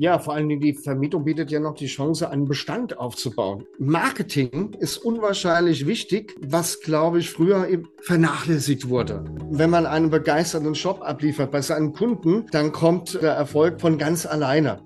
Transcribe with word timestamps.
Ja, 0.00 0.18
vor 0.18 0.32
allen 0.32 0.48
Dingen 0.48 0.62
die 0.62 0.72
Vermietung 0.72 1.24
bietet 1.24 1.50
ja 1.50 1.60
noch 1.60 1.74
die 1.74 1.84
Chance, 1.84 2.30
einen 2.30 2.46
Bestand 2.46 2.96
aufzubauen. 2.96 3.66
Marketing 3.78 4.72
ist 4.80 4.96
unwahrscheinlich 4.96 5.86
wichtig, 5.86 6.34
was, 6.40 6.80
glaube 6.80 7.18
ich, 7.18 7.28
früher 7.28 7.68
vernachlässigt 8.00 8.88
wurde. 8.88 9.26
Wenn 9.50 9.68
man 9.68 9.84
einen 9.84 10.08
begeisterten 10.08 10.74
Shop 10.74 11.02
abliefert 11.02 11.50
bei 11.50 11.60
seinen 11.60 11.92
Kunden, 11.92 12.46
dann 12.50 12.72
kommt 12.72 13.20
der 13.20 13.32
Erfolg 13.32 13.78
von 13.78 13.98
ganz 13.98 14.24
alleine. 14.24 14.80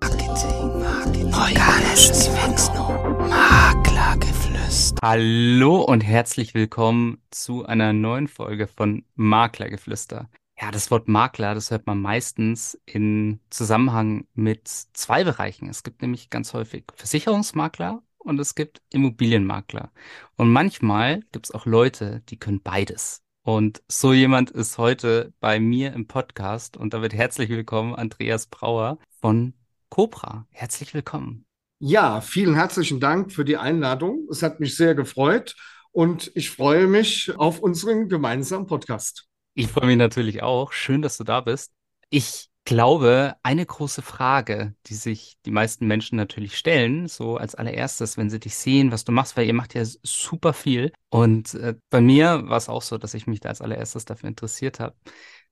Marketing, 0.00 0.80
Marketing, 0.80 1.34
organisches 1.34 2.30
Wachstum, 2.34 3.28
Maklergeflüster. 3.28 5.00
Hallo 5.02 5.82
und 5.82 6.02
herzlich 6.02 6.54
willkommen 6.54 7.18
zu 7.32 7.66
einer 7.66 7.92
neuen 7.92 8.28
Folge 8.28 8.68
von 8.68 9.02
Maklergeflüster. 9.16 10.28
Ja, 10.58 10.70
das 10.70 10.90
Wort 10.90 11.06
Makler, 11.06 11.54
das 11.54 11.70
hört 11.70 11.86
man 11.86 12.00
meistens 12.00 12.80
in 12.86 13.40
Zusammenhang 13.50 14.26
mit 14.32 14.68
zwei 14.68 15.22
Bereichen. 15.22 15.68
Es 15.68 15.82
gibt 15.82 16.00
nämlich 16.00 16.30
ganz 16.30 16.54
häufig 16.54 16.84
Versicherungsmakler 16.94 18.02
und 18.16 18.40
es 18.40 18.54
gibt 18.54 18.80
Immobilienmakler. 18.90 19.92
Und 20.36 20.50
manchmal 20.50 21.20
gibt 21.32 21.46
es 21.46 21.52
auch 21.52 21.66
Leute, 21.66 22.22
die 22.30 22.38
können 22.38 22.62
beides. 22.62 23.22
Und 23.42 23.82
so 23.86 24.14
jemand 24.14 24.50
ist 24.50 24.78
heute 24.78 25.34
bei 25.40 25.60
mir 25.60 25.92
im 25.92 26.06
Podcast 26.06 26.78
und 26.78 26.94
damit 26.94 27.12
herzlich 27.12 27.50
willkommen 27.50 27.94
Andreas 27.94 28.46
Brauer 28.46 28.98
von 29.20 29.52
Cobra. 29.90 30.46
Herzlich 30.50 30.94
willkommen. 30.94 31.44
Ja, 31.80 32.22
vielen 32.22 32.54
herzlichen 32.54 32.98
Dank 32.98 33.30
für 33.30 33.44
die 33.44 33.58
Einladung. 33.58 34.26
Es 34.30 34.42
hat 34.42 34.58
mich 34.58 34.74
sehr 34.74 34.94
gefreut 34.94 35.54
und 35.92 36.32
ich 36.34 36.48
freue 36.48 36.86
mich 36.86 37.30
auf 37.36 37.60
unseren 37.60 38.08
gemeinsamen 38.08 38.66
Podcast. 38.66 39.28
Ich 39.58 39.68
freue 39.68 39.86
mich 39.86 39.96
natürlich 39.96 40.42
auch. 40.42 40.72
Schön, 40.72 41.00
dass 41.00 41.16
du 41.16 41.24
da 41.24 41.40
bist. 41.40 41.72
Ich 42.10 42.50
glaube, 42.66 43.36
eine 43.42 43.64
große 43.64 44.02
Frage, 44.02 44.74
die 44.84 44.94
sich 44.94 45.38
die 45.46 45.50
meisten 45.50 45.86
Menschen 45.86 46.16
natürlich 46.16 46.58
stellen, 46.58 47.08
so 47.08 47.38
als 47.38 47.54
allererstes, 47.54 48.18
wenn 48.18 48.28
sie 48.28 48.38
dich 48.38 48.54
sehen, 48.54 48.92
was 48.92 49.04
du 49.04 49.12
machst, 49.12 49.34
weil 49.34 49.46
ihr 49.46 49.54
macht 49.54 49.72
ja 49.72 49.82
super 50.02 50.52
viel. 50.52 50.92
Und 51.08 51.54
äh, 51.54 51.74
bei 51.88 52.02
mir 52.02 52.46
war 52.50 52.58
es 52.58 52.68
auch 52.68 52.82
so, 52.82 52.98
dass 52.98 53.14
ich 53.14 53.26
mich 53.26 53.40
da 53.40 53.48
als 53.48 53.62
allererstes 53.62 54.04
dafür 54.04 54.28
interessiert 54.28 54.78
habe. 54.78 54.94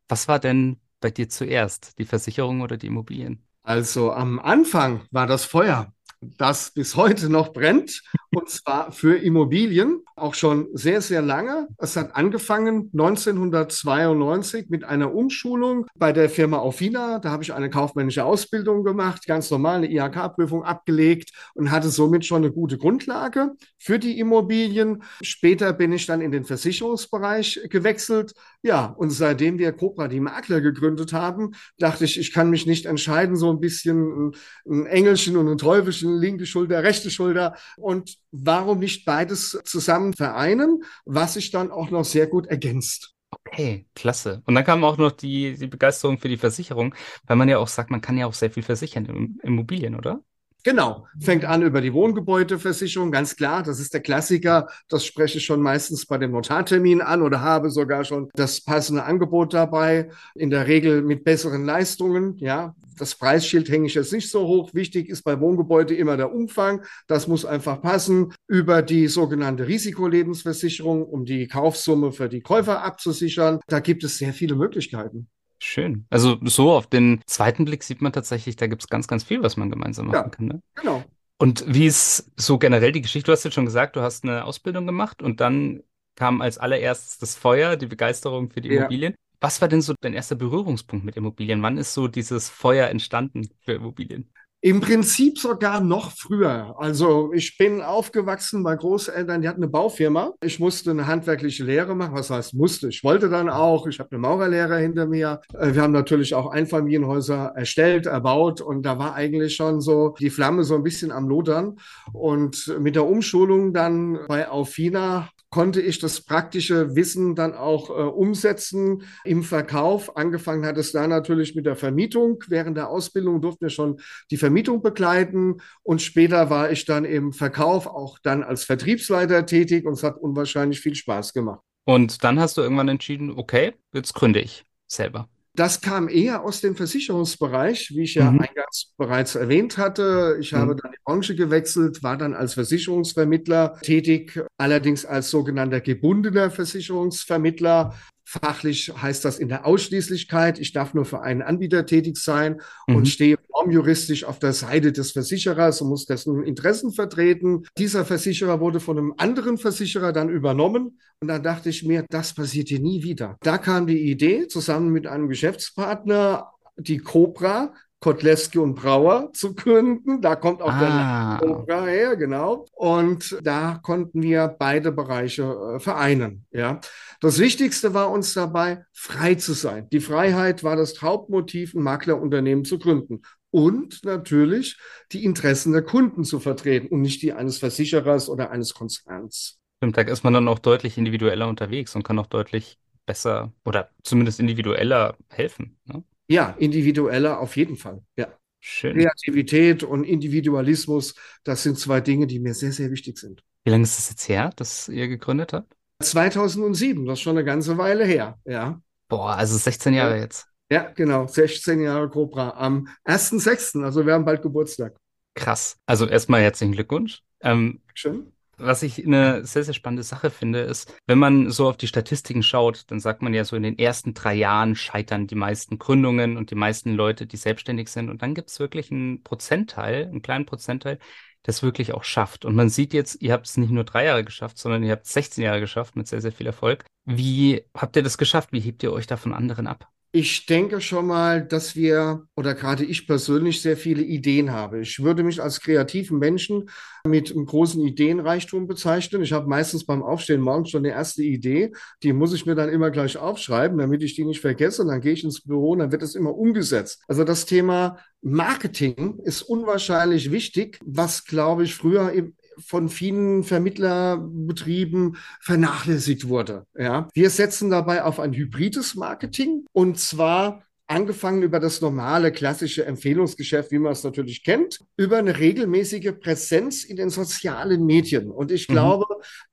Was 0.06 0.28
war 0.28 0.39
denn 0.39 0.83
bei 1.00 1.11
dir 1.11 1.30
zuerst, 1.30 1.98
die 1.98 2.05
Versicherung 2.05 2.61
oder 2.61 2.77
die 2.77 2.89
Immobilien? 2.89 3.42
Also 3.62 4.12
am 4.12 4.39
Anfang 4.39 5.00
war 5.12 5.27
das 5.27 5.46
Feuer 5.46 5.94
das 6.39 6.70
bis 6.72 6.97
heute 6.97 7.28
noch 7.28 7.53
brennt, 7.53 8.03
und 8.34 8.48
zwar 8.48 8.92
für 8.92 9.17
Immobilien, 9.17 10.03
auch 10.17 10.34
schon 10.34 10.69
sehr, 10.72 11.00
sehr 11.00 11.22
lange. 11.22 11.69
Es 11.78 11.97
hat 11.97 12.14
angefangen 12.14 12.91
1992 12.92 14.69
mit 14.69 14.84
einer 14.84 15.14
Umschulung 15.14 15.86
bei 15.97 16.12
der 16.12 16.28
Firma 16.28 16.58
Aufina. 16.58 17.19
Da 17.19 17.30
habe 17.30 17.42
ich 17.42 17.52
eine 17.52 17.70
kaufmännische 17.70 18.25
Ausbildung 18.25 18.84
gemacht, 18.84 19.27
ganz 19.27 19.50
normal 19.50 19.77
eine 19.77 19.91
IHK-Prüfung 19.91 20.64
abgelegt 20.64 21.33
und 21.55 21.70
hatte 21.70 21.89
somit 21.89 22.25
schon 22.25 22.45
eine 22.45 22.52
gute 22.52 22.78
Grundlage 22.78 23.52
für 23.78 23.98
die 23.98 24.19
Immobilien. 24.19 25.02
Später 25.22 25.72
bin 25.72 25.92
ich 25.92 26.06
dann 26.06 26.20
in 26.20 26.33
den 26.33 26.45
Versicherungsbereich 26.45 27.61
gewechselt. 27.70 28.34
Ja, 28.62 28.86
und 28.86 29.11
seitdem 29.11 29.58
wir 29.58 29.72
Cobra 29.72 30.08
die 30.08 30.20
Makler 30.20 30.61
gegründet 30.61 31.12
haben, 31.12 31.52
dachte 31.78 32.05
ich, 32.05 32.19
ich 32.19 32.33
kann 32.33 32.50
mich 32.50 32.67
nicht 32.67 32.86
entscheiden, 32.86 33.36
so 33.36 33.50
ein 33.50 33.61
bisschen 33.61 34.33
ein 34.67 34.86
Engelchen 34.86 35.36
und 35.36 35.48
ein 35.48 35.58
Teufelchen 35.58 36.13
linke 36.18 36.46
Schulter, 36.46 36.82
rechte 36.82 37.10
Schulter. 37.10 37.56
Und 37.76 38.16
warum 38.30 38.78
nicht 38.80 39.04
beides 39.04 39.58
zusammen 39.64 40.12
vereinen, 40.14 40.84
was 41.04 41.34
sich 41.34 41.50
dann 41.50 41.70
auch 41.70 41.90
noch 41.90 42.04
sehr 42.04 42.26
gut 42.26 42.46
ergänzt. 42.46 43.14
Okay, 43.30 43.86
klasse. 43.94 44.42
Und 44.46 44.54
dann 44.54 44.64
kam 44.64 44.84
auch 44.84 44.96
noch 44.96 45.12
die, 45.12 45.56
die 45.56 45.66
Begeisterung 45.66 46.18
für 46.18 46.28
die 46.28 46.36
Versicherung, 46.36 46.94
weil 47.26 47.36
man 47.36 47.48
ja 47.48 47.58
auch 47.58 47.68
sagt, 47.68 47.90
man 47.90 48.00
kann 48.00 48.16
ja 48.16 48.26
auch 48.26 48.34
sehr 48.34 48.50
viel 48.50 48.62
versichern 48.62 49.06
in 49.06 49.38
Immobilien, 49.42 49.96
oder? 49.96 50.22
Genau, 50.64 51.06
fängt 51.20 51.44
an 51.44 51.60
über 51.60 51.82
die 51.82 51.92
Wohngebäudeversicherung, 51.92 53.12
ganz 53.12 53.36
klar, 53.36 53.62
das 53.62 53.78
ist 53.80 53.92
der 53.92 54.00
Klassiker. 54.00 54.68
Das 54.88 55.04
spreche 55.04 55.36
ich 55.36 55.44
schon 55.44 55.60
meistens 55.60 56.06
bei 56.06 56.16
dem 56.16 56.30
Notartermin 56.30 57.02
an 57.02 57.20
oder 57.20 57.42
habe 57.42 57.68
sogar 57.68 58.05
schon 58.05 58.30
das 58.34 58.62
passende 58.62 59.05
Angebot 59.05 59.52
dabei, 59.52 60.08
in 60.34 60.48
der 60.48 60.66
Regel 60.66 61.02
mit 61.02 61.22
besseren 61.22 61.66
Leistungen. 61.66 62.39
Ja, 62.39 62.74
das 62.96 63.14
Preisschild 63.14 63.68
hänge 63.68 63.89
ich 63.89 63.94
jetzt 63.94 64.14
nicht 64.14 64.30
so 64.30 64.46
hoch. 64.46 64.72
Wichtig 64.72 65.11
ist 65.11 65.22
bei 65.22 65.39
Wohngebäude 65.39 65.94
immer 65.94 66.16
der 66.16 66.33
Umfang. 66.33 66.83
Das 67.08 67.28
muss 67.28 67.44
einfach 67.44 67.83
passen. 67.83 68.33
Über 68.46 68.80
die 68.80 69.08
sogenannte 69.08 69.68
Risikolebensversicherung, 69.68 71.05
um 71.05 71.27
die 71.27 71.46
Kaufsumme 71.46 72.10
für 72.12 72.30
die 72.30 72.40
Käufer 72.40 72.83
abzusichern. 72.83 73.60
Da 73.66 73.80
gibt 73.80 74.02
es 74.02 74.16
sehr 74.16 74.33
viele 74.33 74.55
Möglichkeiten. 74.55 75.28
Schön. 75.64 76.07
Also 76.11 76.36
so 76.42 76.73
auf 76.73 76.86
den 76.86 77.23
zweiten 77.27 77.64
Blick 77.64 77.85
sieht 77.85 78.02
man 78.02 78.13
tatsächlich, 78.13 78.57
da 78.57 78.67
gibt 78.67 78.83
es 78.83 78.89
ganz, 78.89 79.08
ganz 79.08 79.25
viel, 79.25 79.42
was 79.42 79.57
man 79.57 79.70
gemeinsam 79.70 80.08
machen 80.08 80.25
ja, 80.25 80.29
kann. 80.29 80.47
Ne? 80.47 80.61
Genau. 80.75 81.02
Und 81.39 81.64
wie 81.67 81.86
ist 81.86 82.30
so 82.36 82.58
generell 82.58 82.92
die 82.92 83.01
Geschichte? 83.01 83.27
Du 83.27 83.33
hast 83.33 83.45
jetzt 83.45 83.55
schon 83.55 83.64
gesagt, 83.64 83.97
du 83.97 84.02
hast 84.02 84.25
eine 84.25 84.45
Ausbildung 84.45 84.86
gemacht 84.86 85.23
und 85.23 85.41
dann 85.41 85.83
kam 86.17 86.42
als 86.42 86.58
allererstes 86.58 87.17
das 87.17 87.35
Feuer, 87.35 87.77
die 87.77 87.86
Begeisterung 87.86 88.51
für 88.51 88.61
die 88.61 88.69
Ja. 88.69 88.80
Immobilien. 88.80 89.14
Was 89.41 89.63
war 89.63 89.69
denn 89.69 89.80
so 89.80 89.95
dein 90.01 90.13
erster 90.13 90.36
Berührungspunkt 90.36 91.05
mit 91.05 91.17
Immobilien? 91.17 91.63
Wann 91.63 91.79
ist 91.79 91.95
so 91.95 92.08
dieses 92.08 92.51
Feuer 92.51 92.89
entstanden 92.89 93.48
für 93.61 93.73
Immobilien? 93.73 94.31
Im 94.64 94.80
Prinzip 94.80 95.39
sogar 95.39 95.83
noch 95.83 96.11
früher. 96.13 96.75
Also 96.79 97.35
ich 97.35 97.58
bin 97.58 97.83
aufgewachsen 97.83 98.63
bei 98.63 98.75
Großeltern, 98.75 99.42
die 99.42 99.48
hatten 99.48 99.63
eine 99.63 99.70
Baufirma. 99.70 100.33
Ich 100.42 100.58
musste 100.58 100.92
eine 100.92 101.07
handwerkliche 101.07 101.64
Lehre 101.64 101.95
machen. 101.95 102.14
Was 102.14 102.30
heißt 102.30 102.55
musste? 102.55 102.89
Ich 102.89 103.05
wollte 103.05 103.29
dann 103.29 103.51
auch. 103.51 103.86
Ich 103.86 103.98
habe 103.98 104.13
eine 104.13 104.20
Maurerlehre 104.20 104.79
hinter 104.79 105.05
mir. 105.05 105.42
Äh, 105.52 105.75
Wir 105.75 105.83
haben 105.83 105.92
natürlich 105.92 106.35
auch 106.35 106.51
Einfamilienhäuser 106.51 107.52
erstellt, 107.55 108.07
erbaut 108.07 108.63
und 108.63 108.86
da 108.86 108.98
war 108.98 109.14
eigentlich 109.14 109.55
schon 109.55 109.83
so 109.83 110.14
die 110.19 110.30
Flamme 110.30 110.64
so 110.64 110.77
ein 110.77 110.83
bisschen 110.83 111.13
am 111.13 111.29
Lodern. 111.29 111.77
Und 112.14 112.75
mit 112.81 112.95
der 112.95 113.05
Umschulung 113.05 113.75
dann 113.75 114.19
bei 114.29 114.48
Aufina 114.48 115.29
konnte 115.54 115.80
ich 115.80 116.00
das 116.00 116.20
praktische 116.20 116.96
Wissen 116.96 117.36
dann 117.36 117.54
auch 117.54 117.88
äh, 117.88 117.92
umsetzen 117.92 119.04
im 119.22 119.44
Verkauf. 119.44 120.16
Angefangen 120.16 120.66
hat 120.66 120.76
es 120.78 120.90
da 120.90 121.06
natürlich 121.06 121.54
mit 121.54 121.64
der 121.64 121.76
Vermietung. 121.76 122.42
Während 122.48 122.76
der 122.76 122.90
Ausbildung 122.90 123.40
durften 123.40 123.66
wir 123.66 123.70
schon 123.70 124.00
die 124.32 124.36
Vermietung 124.36 124.82
begleiten 124.82 125.58
und 125.84 126.02
später 126.02 126.50
war 126.50 126.72
ich 126.72 126.86
dann 126.86 127.04
im 127.04 127.32
Verkauf 127.32 127.86
auch 127.86 128.19
dann 128.19 128.42
als 128.42 128.64
Vertriebsleiter 128.64 129.46
tätig 129.46 129.87
und 129.87 129.92
es 129.92 130.02
hat 130.02 130.16
unwahrscheinlich 130.16 130.81
viel 130.81 130.96
Spaß 130.96 131.32
gemacht. 131.32 131.60
Und 131.84 132.25
dann 132.25 132.40
hast 132.40 132.56
du 132.56 132.62
irgendwann 132.62 132.88
entschieden, 132.88 133.31
okay, 133.31 133.75
jetzt 133.92 134.12
gründe 134.12 134.40
ich 134.40 134.64
selber. 134.88 135.28
Das 135.56 135.81
kam 135.81 136.08
eher 136.08 136.42
aus 136.42 136.60
dem 136.60 136.75
Versicherungsbereich, 136.75 137.92
wie 137.94 138.02
ich 138.02 138.14
ja 138.14 138.31
Mhm. 138.32 138.40
eingangs 138.40 138.92
bereits 138.96 139.37
erwähnt 139.37 139.78
hatte. 139.78 140.37
Ich 140.40 140.52
habe 140.52 140.75
Mhm. 140.75 140.78
dann 140.78 140.90
die 140.92 140.98
Branche 141.04 141.37
gewechselt, 141.37 142.02
war 142.02 142.16
dann 142.16 142.34
als 142.34 142.54
Versicherungsvermittler 142.54 143.78
tätig, 143.82 144.40
allerdings 144.58 145.04
als 145.06 145.31
sogenannter 145.31 145.81
gebundener 145.81 146.50
Versicherungsvermittler. 146.50 147.94
Fachlich 148.26 148.93
heißt 148.96 149.25
das 149.25 149.38
in 149.38 149.49
der 149.49 149.67
Ausschließlichkeit. 149.67 150.58
Ich 150.58 150.73
darf 150.73 150.94
nur 150.94 151.05
für 151.05 151.20
einen 151.23 151.43
Anbieter 151.43 151.85
tätig 151.87 152.17
sein 152.17 152.61
und 152.87 152.96
Mhm. 153.00 153.05
stehe 153.06 153.38
formjuristisch 153.52 154.25
auf 154.25 154.38
der 154.38 154.52
Seite 154.52 154.93
des 154.93 155.12
Versicherers 155.12 155.81
und 155.82 155.88
muss 155.90 156.06
dessen 156.06 156.43
Interessen 156.43 156.93
vertreten. 156.93 157.64
Dieser 157.79 158.05
Versicherer 158.05 158.61
wurde 158.61 158.81
von 158.81 158.99
einem 158.99 159.14
anderen 159.19 159.58
Versicherer 159.58 160.12
dann 160.12 160.29
übernommen 160.31 160.99
und 161.20 161.29
dann 161.29 161.43
dachte 161.43 161.69
ich 161.69 161.84
mir, 161.84 162.05
das 162.08 162.34
passiert 162.34 162.69
hier 162.69 162.81
nie 162.81 163.02
wieder. 163.02 163.37
Da 163.43 163.58
kam 163.58 163.87
die 163.87 164.11
Idee, 164.11 164.49
zusammen 164.49 164.90
mit 164.90 165.06
einem 165.06 165.29
Geschäftspartner 165.29 166.50
die 166.76 166.99
Cobra, 166.99 167.75
Kotlewski 168.04 168.58
und 168.58 168.75
Brauer 168.75 169.32
zu 169.32 169.54
gründen. 169.54 170.20
Da 170.20 170.37
kommt 170.37 170.60
auch 170.60 170.78
der 170.78 170.88
Ah, 170.90 171.38
Cobra 171.40 171.87
her, 171.87 172.16
genau. 172.16 172.66
Und 172.72 173.38
da 173.42 173.81
konnten 173.82 174.20
wir 174.20 174.54
beide 174.58 174.92
Bereiche 174.92 175.76
äh, 175.76 175.81
vereinen. 175.81 176.44
Ja. 176.50 176.81
Das 177.22 177.38
Wichtigste 177.38 177.94
war 177.94 178.10
uns 178.10 178.34
dabei, 178.34 178.84
frei 178.92 179.37
zu 179.37 179.54
sein. 179.54 179.88
Die 179.88 180.00
Freiheit 180.00 180.62
war 180.62 180.76
das 180.76 181.00
Hauptmotiv, 181.00 181.72
ein 181.72 181.81
Maklerunternehmen 181.82 182.66
zu 182.66 182.78
gründen. 182.78 183.22
Und 183.50 184.04
natürlich 184.04 184.76
die 185.12 185.24
Interessen 185.24 185.72
der 185.72 185.82
Kunden 185.82 186.24
zu 186.24 186.40
vertreten 186.40 186.88
und 186.88 187.00
nicht 187.00 187.22
die 187.22 187.32
eines 187.32 187.56
Versicherers 187.56 188.28
oder 188.28 188.50
eines 188.50 188.74
Konzerns. 188.74 189.58
stimmt, 189.78 189.96
da 189.96 190.02
ist 190.02 190.24
man 190.24 190.34
dann 190.34 190.48
auch 190.48 190.58
deutlich 190.58 190.98
individueller 190.98 191.48
unterwegs 191.48 191.96
und 191.96 192.02
kann 192.02 192.18
auch 192.18 192.26
deutlich 192.26 192.78
besser 193.06 193.52
oder 193.64 193.90
zumindest 194.02 194.40
individueller 194.40 195.16
helfen. 195.30 195.78
Ne? 195.86 196.04
Ja, 196.26 196.54
individueller 196.58 197.40
auf 197.40 197.56
jeden 197.56 197.76
Fall. 197.76 198.02
Ja. 198.16 198.28
Schön. 198.60 198.96
Kreativität 198.96 199.82
und 199.82 200.04
Individualismus, 200.04 201.14
das 201.44 201.62
sind 201.62 201.78
zwei 201.78 202.00
Dinge, 202.00 202.26
die 202.26 202.40
mir 202.40 202.54
sehr, 202.54 202.72
sehr 202.72 202.90
wichtig 202.90 203.18
sind. 203.18 203.42
Wie 203.64 203.70
lange 203.70 203.82
ist 203.82 203.98
es 203.98 204.08
jetzt 204.08 204.26
her, 204.28 204.50
dass 204.56 204.88
ihr 204.88 205.06
gegründet 205.06 205.52
habt? 205.52 205.76
2007, 206.02 207.04
das 207.04 207.18
ist 207.18 207.22
schon 207.22 207.36
eine 207.36 207.44
ganze 207.44 207.76
Weile 207.76 208.06
her. 208.06 208.38
Ja. 208.46 208.80
Boah, 209.08 209.36
also 209.36 209.56
16 209.58 209.92
Jahre 209.92 210.18
jetzt. 210.18 210.46
Ja, 210.70 210.90
genau. 210.90 211.26
16 211.26 211.80
Jahre 211.82 212.08
Cobra 212.08 212.54
am 212.56 212.88
1.6., 213.04 213.84
also 213.84 214.06
wir 214.06 214.14
haben 214.14 214.24
bald 214.24 214.40
Geburtstag. 214.40 214.96
Krass. 215.34 215.76
Also 215.86 216.06
erstmal 216.06 216.40
herzlichen 216.40 216.72
Glückwunsch. 216.72 217.20
Ähm, 217.40 217.82
Schön. 217.94 218.32
Was 218.56 218.82
ich 218.82 219.04
eine 219.04 219.44
sehr, 219.44 219.64
sehr 219.64 219.74
spannende 219.74 220.02
Sache 220.02 220.30
finde, 220.30 220.60
ist, 220.60 220.94
wenn 221.06 221.18
man 221.18 221.50
so 221.50 221.68
auf 221.68 221.76
die 221.76 221.86
Statistiken 221.86 222.42
schaut, 222.42 222.90
dann 222.90 223.00
sagt 223.00 223.22
man 223.22 223.34
ja 223.34 223.44
so, 223.44 223.56
in 223.56 223.62
den 223.62 223.78
ersten 223.78 224.14
drei 224.14 224.34
Jahren 224.34 224.76
scheitern 224.76 225.26
die 225.26 225.34
meisten 225.34 225.78
Gründungen 225.78 226.36
und 226.36 226.50
die 226.50 226.54
meisten 226.54 226.94
Leute, 226.94 227.26
die 227.26 227.36
selbstständig 227.36 227.88
sind. 227.88 228.10
Und 228.10 228.22
dann 228.22 228.34
gibt 228.34 228.50
es 228.50 228.60
wirklich 228.60 228.90
einen 228.90 229.22
Prozentteil, 229.22 230.04
einen 230.06 230.22
kleinen 230.22 230.46
Prozentteil, 230.46 230.98
das 231.42 231.62
wirklich 231.62 231.92
auch 231.92 232.04
schafft. 232.04 232.44
Und 232.44 232.54
man 232.54 232.68
sieht 232.68 232.94
jetzt, 232.94 233.20
ihr 233.22 233.32
habt 233.32 233.46
es 233.46 233.56
nicht 233.56 233.70
nur 233.70 233.84
drei 233.84 234.06
Jahre 234.06 234.24
geschafft, 234.24 234.58
sondern 234.58 234.82
ihr 234.82 234.92
habt 234.92 235.06
16 235.06 235.44
Jahre 235.44 235.60
geschafft 235.60 235.94
mit 235.94 236.08
sehr, 236.08 236.20
sehr 236.20 236.32
viel 236.32 236.46
Erfolg. 236.46 236.84
Wie 237.04 237.64
habt 237.76 237.96
ihr 237.96 238.02
das 238.02 238.18
geschafft? 238.18 238.52
Wie 238.52 238.60
hebt 238.60 238.82
ihr 238.82 238.92
euch 238.92 239.06
da 239.06 239.16
von 239.16 239.34
anderen 239.34 239.66
ab? 239.66 239.88
Ich 240.16 240.46
denke 240.46 240.81
schon 240.81 241.08
mal, 241.08 241.44
dass 241.44 241.75
wir 241.75 242.28
oder 242.37 242.55
gerade 242.55 242.84
ich 242.84 243.08
persönlich 243.08 243.61
sehr 243.61 243.76
viele 243.76 244.05
Ideen 244.05 244.52
habe. 244.52 244.78
Ich 244.78 245.02
würde 245.02 245.25
mich 245.25 245.43
als 245.43 245.61
kreativen 245.61 246.20
Menschen 246.20 246.70
mit 247.05 247.32
einem 247.32 247.46
großen 247.46 247.84
Ideenreichtum 247.84 248.69
bezeichnen. 248.69 249.22
Ich 249.22 249.32
habe 249.32 249.49
meistens 249.49 249.84
beim 249.84 250.05
Aufstehen 250.05 250.40
morgens 250.40 250.70
schon 250.70 250.84
eine 250.87 250.94
erste 250.94 251.25
Idee. 251.25 251.72
Die 252.05 252.12
muss 252.12 252.32
ich 252.32 252.46
mir 252.46 252.55
dann 252.55 252.69
immer 252.69 252.93
gleich 252.93 253.16
aufschreiben, 253.16 253.76
damit 253.76 254.05
ich 254.05 254.14
die 254.14 254.25
nicht 254.25 254.40
vergesse. 254.40 254.87
Dann 254.87 255.00
gehe 255.00 255.14
ich 255.14 255.25
ins 255.25 255.40
Büro 255.40 255.70
und 255.70 255.81
dann 255.81 255.90
wird 255.90 256.05
es 256.05 256.14
immer 256.14 256.37
umgesetzt. 256.37 257.02
Also 257.08 257.25
das 257.25 257.44
Thema 257.44 257.99
Marketing 258.22 259.19
ist 259.25 259.43
unwahrscheinlich 259.43 260.31
wichtig, 260.31 260.78
was, 260.84 261.25
glaube 261.25 261.64
ich, 261.64 261.75
früher 261.75 262.12
von 262.58 262.88
vielen 262.88 263.44
Vermittlerbetrieben 263.44 265.16
vernachlässigt 265.40 266.28
wurde. 266.28 266.66
Ja. 266.78 267.08
Wir 267.14 267.30
setzen 267.30 267.70
dabei 267.70 268.04
auf 268.04 268.20
ein 268.20 268.32
hybrides 268.32 268.94
Marketing 268.94 269.64
und 269.72 269.98
zwar 269.98 270.62
angefangen 270.86 271.42
über 271.42 271.60
das 271.60 271.80
normale 271.80 272.30
klassische 272.30 272.84
Empfehlungsgeschäft, 272.84 273.70
wie 273.70 273.78
man 273.78 273.92
es 273.92 274.04
natürlich 274.04 274.44
kennt, 274.44 274.80
über 274.96 275.18
eine 275.18 275.38
regelmäßige 275.38 276.12
Präsenz 276.20 276.84
in 276.84 276.96
den 276.96 277.10
sozialen 277.10 277.86
Medien. 277.86 278.30
Und 278.30 278.50
ich 278.50 278.68
mhm. 278.68 278.74
glaube, 278.74 279.06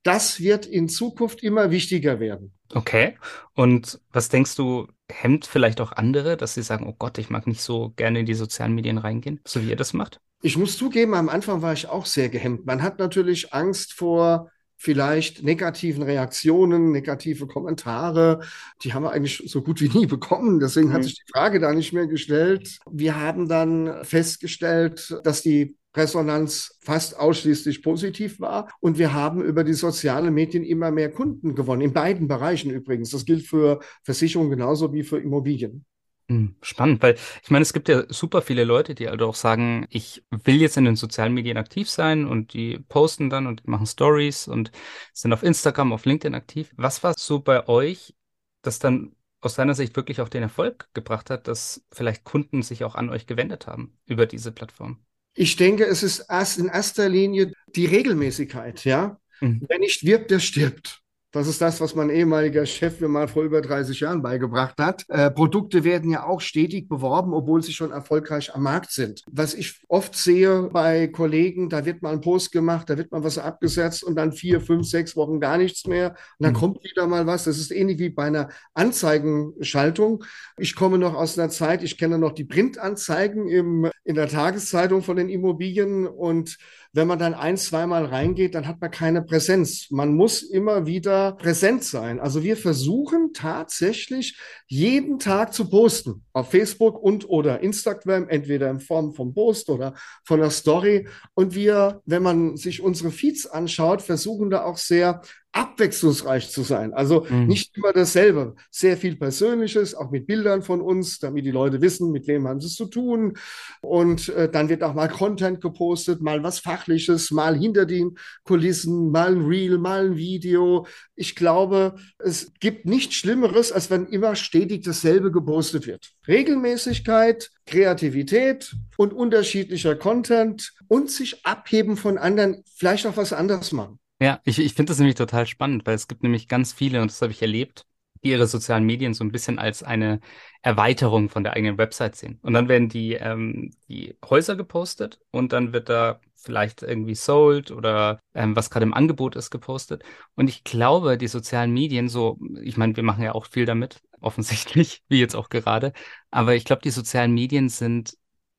das 0.04 0.40
wird 0.40 0.66
in 0.66 0.90
Zukunft 0.90 1.42
immer 1.42 1.72
wichtiger 1.72 2.20
werden. 2.20 2.54
Okay. 2.74 3.18
Und 3.54 4.00
was 4.12 4.30
denkst 4.30 4.56
du, 4.56 4.88
hemmt 5.10 5.46
vielleicht 5.46 5.82
auch 5.82 5.92
andere, 5.92 6.38
dass 6.38 6.54
sie 6.54 6.64
sagen, 6.64 6.88
oh 6.88 6.96
Gott, 6.98 7.18
ich 7.18 7.30
mag 7.30 7.48
nicht 7.48 7.62
so 7.62 7.92
gerne 7.96 8.20
in 8.20 8.26
die 8.26 8.34
sozialen 8.34 8.76
Medien 8.76 8.98
reingehen, 8.98 9.40
so 9.46 9.62
wie 9.62 9.70
ihr 9.70 9.76
das 9.76 9.94
macht? 9.94 10.20
Ich 10.42 10.58
muss 10.58 10.78
zugeben, 10.78 11.14
am 11.14 11.30
Anfang 11.30 11.62
war 11.62 11.74
ich 11.74 11.88
auch 11.88 12.06
sehr 12.06 12.30
gehemmt. 12.30 12.66
Man 12.66 12.82
hat 12.82 12.98
natürlich 12.98 13.54
Angst 13.54 13.94
vor 13.94 14.50
vielleicht 14.76 15.44
negativen 15.44 16.02
Reaktionen, 16.02 16.92
negative 16.92 17.46
Kommentare. 17.46 18.40
Die 18.82 18.96
haben 18.96 19.04
wir 19.04 19.12
eigentlich 19.12 19.44
so 19.46 19.62
gut 19.62 19.80
wie 19.80 19.96
nie 19.96 20.08
bekommen. 20.08 20.60
Deswegen 20.60 20.90
mhm. 20.90 20.94
hat 20.94 21.04
sich 21.04 21.14
die 21.14 21.32
Frage 21.32 21.60
da 21.60 21.72
nicht 21.72 21.94
mehr 21.94 22.08
gestellt. 22.08 22.80
Wir 22.90 23.20
haben 23.20 23.48
dann 23.48 24.04
festgestellt, 24.04 25.16
dass 25.24 25.44
die 25.44 25.78
Resonanz 25.96 26.80
fast 26.82 27.20
ausschließlich 27.20 27.84
positiv 27.84 28.40
war. 28.40 28.70
Und 28.80 28.98
wir 28.98 29.14
haben 29.14 29.44
über 29.44 29.64
die 29.64 29.74
sozialen 29.74 30.34
Medien 30.34 30.64
immer 30.64 30.90
mehr 30.90 31.12
Kunden 31.12 31.54
gewonnen, 31.54 31.84
in 31.84 31.94
beiden 31.94 32.28
Bereichen 32.28 32.72
übrigens. 32.72 33.12
Das 33.12 33.26
gilt 33.26 33.46
für 33.46 33.82
Versicherungen 34.04 34.50
genauso 34.50 34.92
wie 34.94 35.04
für 35.04 35.20
Immobilien. 35.20 35.86
Hm, 36.32 36.56
spannend, 36.62 37.04
weil 37.04 37.18
ich 37.44 37.50
meine, 37.52 37.64
es 37.64 37.74
gibt 37.74 37.90
ja 37.90 38.06
super 38.08 38.42
viele 38.42 38.64
Leute, 38.64 38.96
die 38.96 39.10
halt 39.10 39.22
auch 39.22 39.36
sagen, 39.36 39.86
ich 39.90 40.24
will 40.30 40.62
jetzt 40.62 40.78
in 40.78 40.86
den 40.86 40.96
sozialen 40.96 41.34
Medien 41.34 41.58
aktiv 41.58 41.90
sein 41.90 42.26
und 42.26 42.54
die 42.54 42.80
posten 42.80 43.30
dann 43.30 43.48
und 43.48 43.68
machen 43.68 43.86
Stories 43.86 44.48
und 44.48 44.72
sind 45.12 45.34
auf 45.34 45.44
Instagram, 45.44 45.92
auf 45.92 46.06
LinkedIn 46.06 46.34
aktiv. 46.34 46.72
Was 46.78 47.04
war 47.04 47.16
so 47.18 47.40
bei 47.42 47.68
euch, 47.68 48.16
das 48.62 48.80
dann 48.80 49.14
aus 49.42 49.56
deiner 49.56 49.74
Sicht 49.74 49.98
wirklich 49.98 50.22
auch 50.22 50.30
den 50.30 50.44
Erfolg 50.44 50.88
gebracht 50.94 51.30
hat, 51.30 51.50
dass 51.50 51.84
vielleicht 51.92 52.24
Kunden 52.24 52.62
sich 52.62 52.86
auch 52.86 52.96
an 52.96 53.10
euch 53.10 53.28
gewendet 53.28 53.68
haben 53.68 53.98
über 54.06 54.26
diese 54.26 54.54
Plattform? 54.54 55.00
Ich 55.34 55.58
denke, 55.58 55.86
es 55.86 56.02
ist 56.02 56.20
erst 56.30 56.60
in 56.60 56.68
erster 56.68 57.10
Linie 57.10 57.52
die 57.76 57.88
Regelmäßigkeit, 57.88 58.86
ja. 58.86 59.20
Mhm. 59.42 59.66
Wer 59.68 59.80
nicht 59.80 60.06
wirbt, 60.06 60.32
der 60.32 60.40
stirbt. 60.40 61.01
Das 61.32 61.48
ist 61.48 61.62
das, 61.62 61.80
was 61.80 61.96
mein 61.96 62.10
ehemaliger 62.10 62.66
Chef 62.66 63.00
mir 63.00 63.08
mal 63.08 63.30
vor 63.30 63.44
über 63.44 63.62
30 63.62 64.02
Jahren 64.02 64.22
beigebracht 64.22 64.78
hat. 64.80 65.06
Äh, 65.08 65.32
Produkte 65.32 65.86
werden 65.86 66.12
ja 66.12 66.26
auch 66.26 66.42
stetig 66.42 66.90
beworben, 66.90 67.34
obwohl 67.34 67.64
sie 67.64 67.72
schon 67.72 67.92
erfolgreich 67.92 68.54
am 68.54 68.64
Markt 68.64 68.92
sind. 68.92 69.24
Was 69.32 69.54
ich 69.54 69.82
oft 69.88 70.14
sehe 70.14 70.64
bei 70.64 71.08
Kollegen, 71.08 71.70
da 71.70 71.86
wird 71.86 72.02
mal 72.02 72.12
ein 72.12 72.20
Post 72.20 72.52
gemacht, 72.52 72.90
da 72.90 72.98
wird 72.98 73.14
mal 73.14 73.24
was 73.24 73.38
abgesetzt 73.38 74.04
und 74.04 74.16
dann 74.16 74.34
vier, 74.34 74.60
fünf, 74.60 74.86
sechs 74.86 75.16
Wochen 75.16 75.40
gar 75.40 75.58
nichts 75.58 75.88
mehr. 75.88 76.10
Und 76.10 76.44
dann 76.46 76.54
mhm. 76.54 76.58
kommt 76.58 76.84
wieder 76.84 77.08
mal 77.08 77.26
was. 77.26 77.46
Das 77.46 77.58
ist 77.58 77.72
ähnlich 77.72 78.00
wie 78.00 78.10
bei 78.10 78.26
einer 78.26 78.50
Anzeigenschaltung. 78.74 80.26
Ich 80.58 80.76
komme 80.76 80.98
noch 80.98 81.14
aus 81.14 81.40
einer 81.40 81.50
Zeit, 81.50 81.82
ich 81.82 81.98
kenne 81.98 82.18
noch 82.18 82.34
die 82.34 82.44
Printanzeigen 82.44 83.48
im, 83.48 83.90
in 84.04 84.16
der 84.16 84.28
Tageszeitung 84.28 85.02
von 85.02 85.16
den 85.16 85.30
Immobilien 85.30 86.08
und 86.08 86.58
wenn 86.94 87.08
man 87.08 87.20
dann 87.20 87.34
ein, 87.34 87.56
zweimal 87.56 88.06
reingeht, 88.06 88.54
dann 88.54 88.68
hat 88.68 88.82
man 88.82 88.92
keine 88.92 89.22
Präsenz. 89.22 89.90
Man 89.92 90.14
muss 90.14 90.42
immer 90.42 90.86
wieder 90.86 91.21
präsent 91.30 91.84
sein. 91.84 92.20
Also 92.20 92.42
wir 92.42 92.58
versuchen 92.58 93.34
tatsächlich 93.34 94.40
jeden 94.66 95.20
Tag 95.20 95.54
zu 95.54 95.70
posten 95.70 96.24
auf 96.34 96.50
Facebook 96.50 97.02
und 97.02 97.30
oder 97.30 97.60
Instagram, 97.62 98.28
entweder 98.30 98.70
in 98.72 98.80
Form 98.80 99.14
von 99.14 99.34
Post 99.34 99.70
oder 99.70 99.94
von 100.24 100.40
einer 100.40 100.50
Story. 100.50 101.08
Und 101.36 101.54
wir, 101.54 102.02
wenn 102.06 102.24
man 102.24 102.58
sich 102.58 102.82
unsere 102.82 103.12
Feeds 103.12 103.46
anschaut, 103.46 104.02
versuchen 104.02 104.50
da 104.50 104.64
auch 104.64 104.78
sehr 104.78 105.22
abwechslungsreich 105.54 106.50
zu 106.50 106.64
sein. 106.64 106.94
Also 106.94 107.26
mhm. 107.30 107.48
nicht 107.48 107.76
immer 107.76 107.92
dasselbe. 107.92 108.56
Sehr 108.70 108.96
viel 108.96 109.18
Persönliches, 109.18 109.96
auch 109.96 110.10
mit 110.10 110.26
Bildern 110.26 110.62
von 110.62 110.82
uns, 110.82 111.20
damit 111.20 111.46
die 111.46 111.52
Leute 111.52 111.82
wissen, 111.82 112.12
mit 112.12 112.28
wem 112.28 112.48
haben 112.48 112.62
sie 112.62 112.68
es 112.68 112.76
zu 112.76 112.86
tun. 112.86 113.38
Und 113.82 114.30
äh, 114.30 114.50
dann 114.50 114.70
wird 114.70 114.84
auch 114.84 114.94
mal 114.94 115.10
Content 115.10 115.60
gepostet, 115.60 116.22
mal 116.22 116.42
was 116.44 116.60
Fachliches, 116.60 117.32
mal 117.32 117.58
hinter 117.58 117.86
den 117.86 118.18
Kulissen, 118.44 119.12
mal 119.12 119.36
ein 119.36 119.46
Reel, 119.46 119.78
mal 119.78 120.06
ein 120.06 120.16
Video. 120.16 120.88
Ich 121.16 121.36
glaube, 121.36 121.96
es 122.20 122.54
gibt 122.60 122.86
nichts 122.86 123.16
Schlimmeres, 123.16 123.72
als 123.72 123.90
wenn 123.90 124.08
immer 124.08 124.36
stetig 124.36 124.84
dasselbe 124.84 125.32
gepostet 125.32 125.86
wird. 125.86 126.12
Regelmäßigkeit, 126.28 127.50
Kreativität 127.66 128.74
und 128.98 129.14
unterschiedlicher 129.14 129.96
Content 129.96 130.74
und 130.88 131.12
sich 131.12 131.46
abheben 131.46 131.98
von 131.98 132.18
anderen, 132.18 132.64
vielleicht 132.76 133.06
auch 133.06 133.18
was 133.18 133.34
anderes 133.34 133.72
machen. 133.72 134.01
Ja, 134.22 134.40
ich, 134.46 134.60
ich 134.60 134.74
finde 134.76 134.92
das 134.92 135.00
nämlich 135.00 135.16
total 135.16 135.48
spannend, 135.48 135.86
weil 135.88 135.96
es 135.96 136.08
gibt 136.08 136.22
nämlich 136.24 136.48
ganz 136.48 136.74
viele, 136.74 137.02
und 137.02 137.10
das 137.12 137.22
habe 137.22 137.32
ich 137.32 137.42
erlebt, 137.42 137.88
die 138.24 138.30
ihre 138.30 138.46
sozialen 138.46 138.84
Medien 138.86 139.16
so 139.16 139.24
ein 139.24 139.32
bisschen 139.32 139.58
als 139.58 139.82
eine 139.82 140.20
Erweiterung 140.62 141.28
von 141.30 141.44
der 141.44 141.54
eigenen 141.54 141.80
Website 141.80 142.16
sehen. 142.16 142.38
Und 142.44 142.54
dann 142.54 142.68
werden 142.70 142.88
die, 142.88 143.14
ähm, 143.14 143.72
die 143.90 144.16
Häuser 144.30 144.56
gepostet 144.56 145.20
und 145.32 145.54
dann 145.54 145.74
wird 145.74 145.90
da 145.90 146.20
vielleicht 146.36 146.84
irgendwie 146.84 147.16
sold 147.16 147.72
oder 147.72 148.20
ähm, 148.36 148.56
was 148.56 148.70
gerade 148.70 148.86
im 148.86 148.94
Angebot 148.94 149.36
ist 149.36 149.50
gepostet. 149.50 150.04
Und 150.36 150.50
ich 150.50 150.64
glaube, 150.64 151.18
die 151.18 151.28
sozialen 151.28 151.72
Medien, 151.74 152.08
so, 152.08 152.38
ich 152.62 152.78
meine, 152.78 152.96
wir 152.96 153.04
machen 153.04 153.24
ja 153.24 153.34
auch 153.34 153.48
viel 153.48 153.66
damit, 153.66 154.02
offensichtlich, 154.22 155.02
wie 155.10 155.20
jetzt 155.20 155.36
auch 155.36 155.50
gerade, 155.50 155.94
aber 156.30 156.54
ich 156.54 156.64
glaube, 156.66 156.84
die 156.84 156.92
sozialen 156.92 157.34
Medien 157.34 157.70
sind 157.70 158.14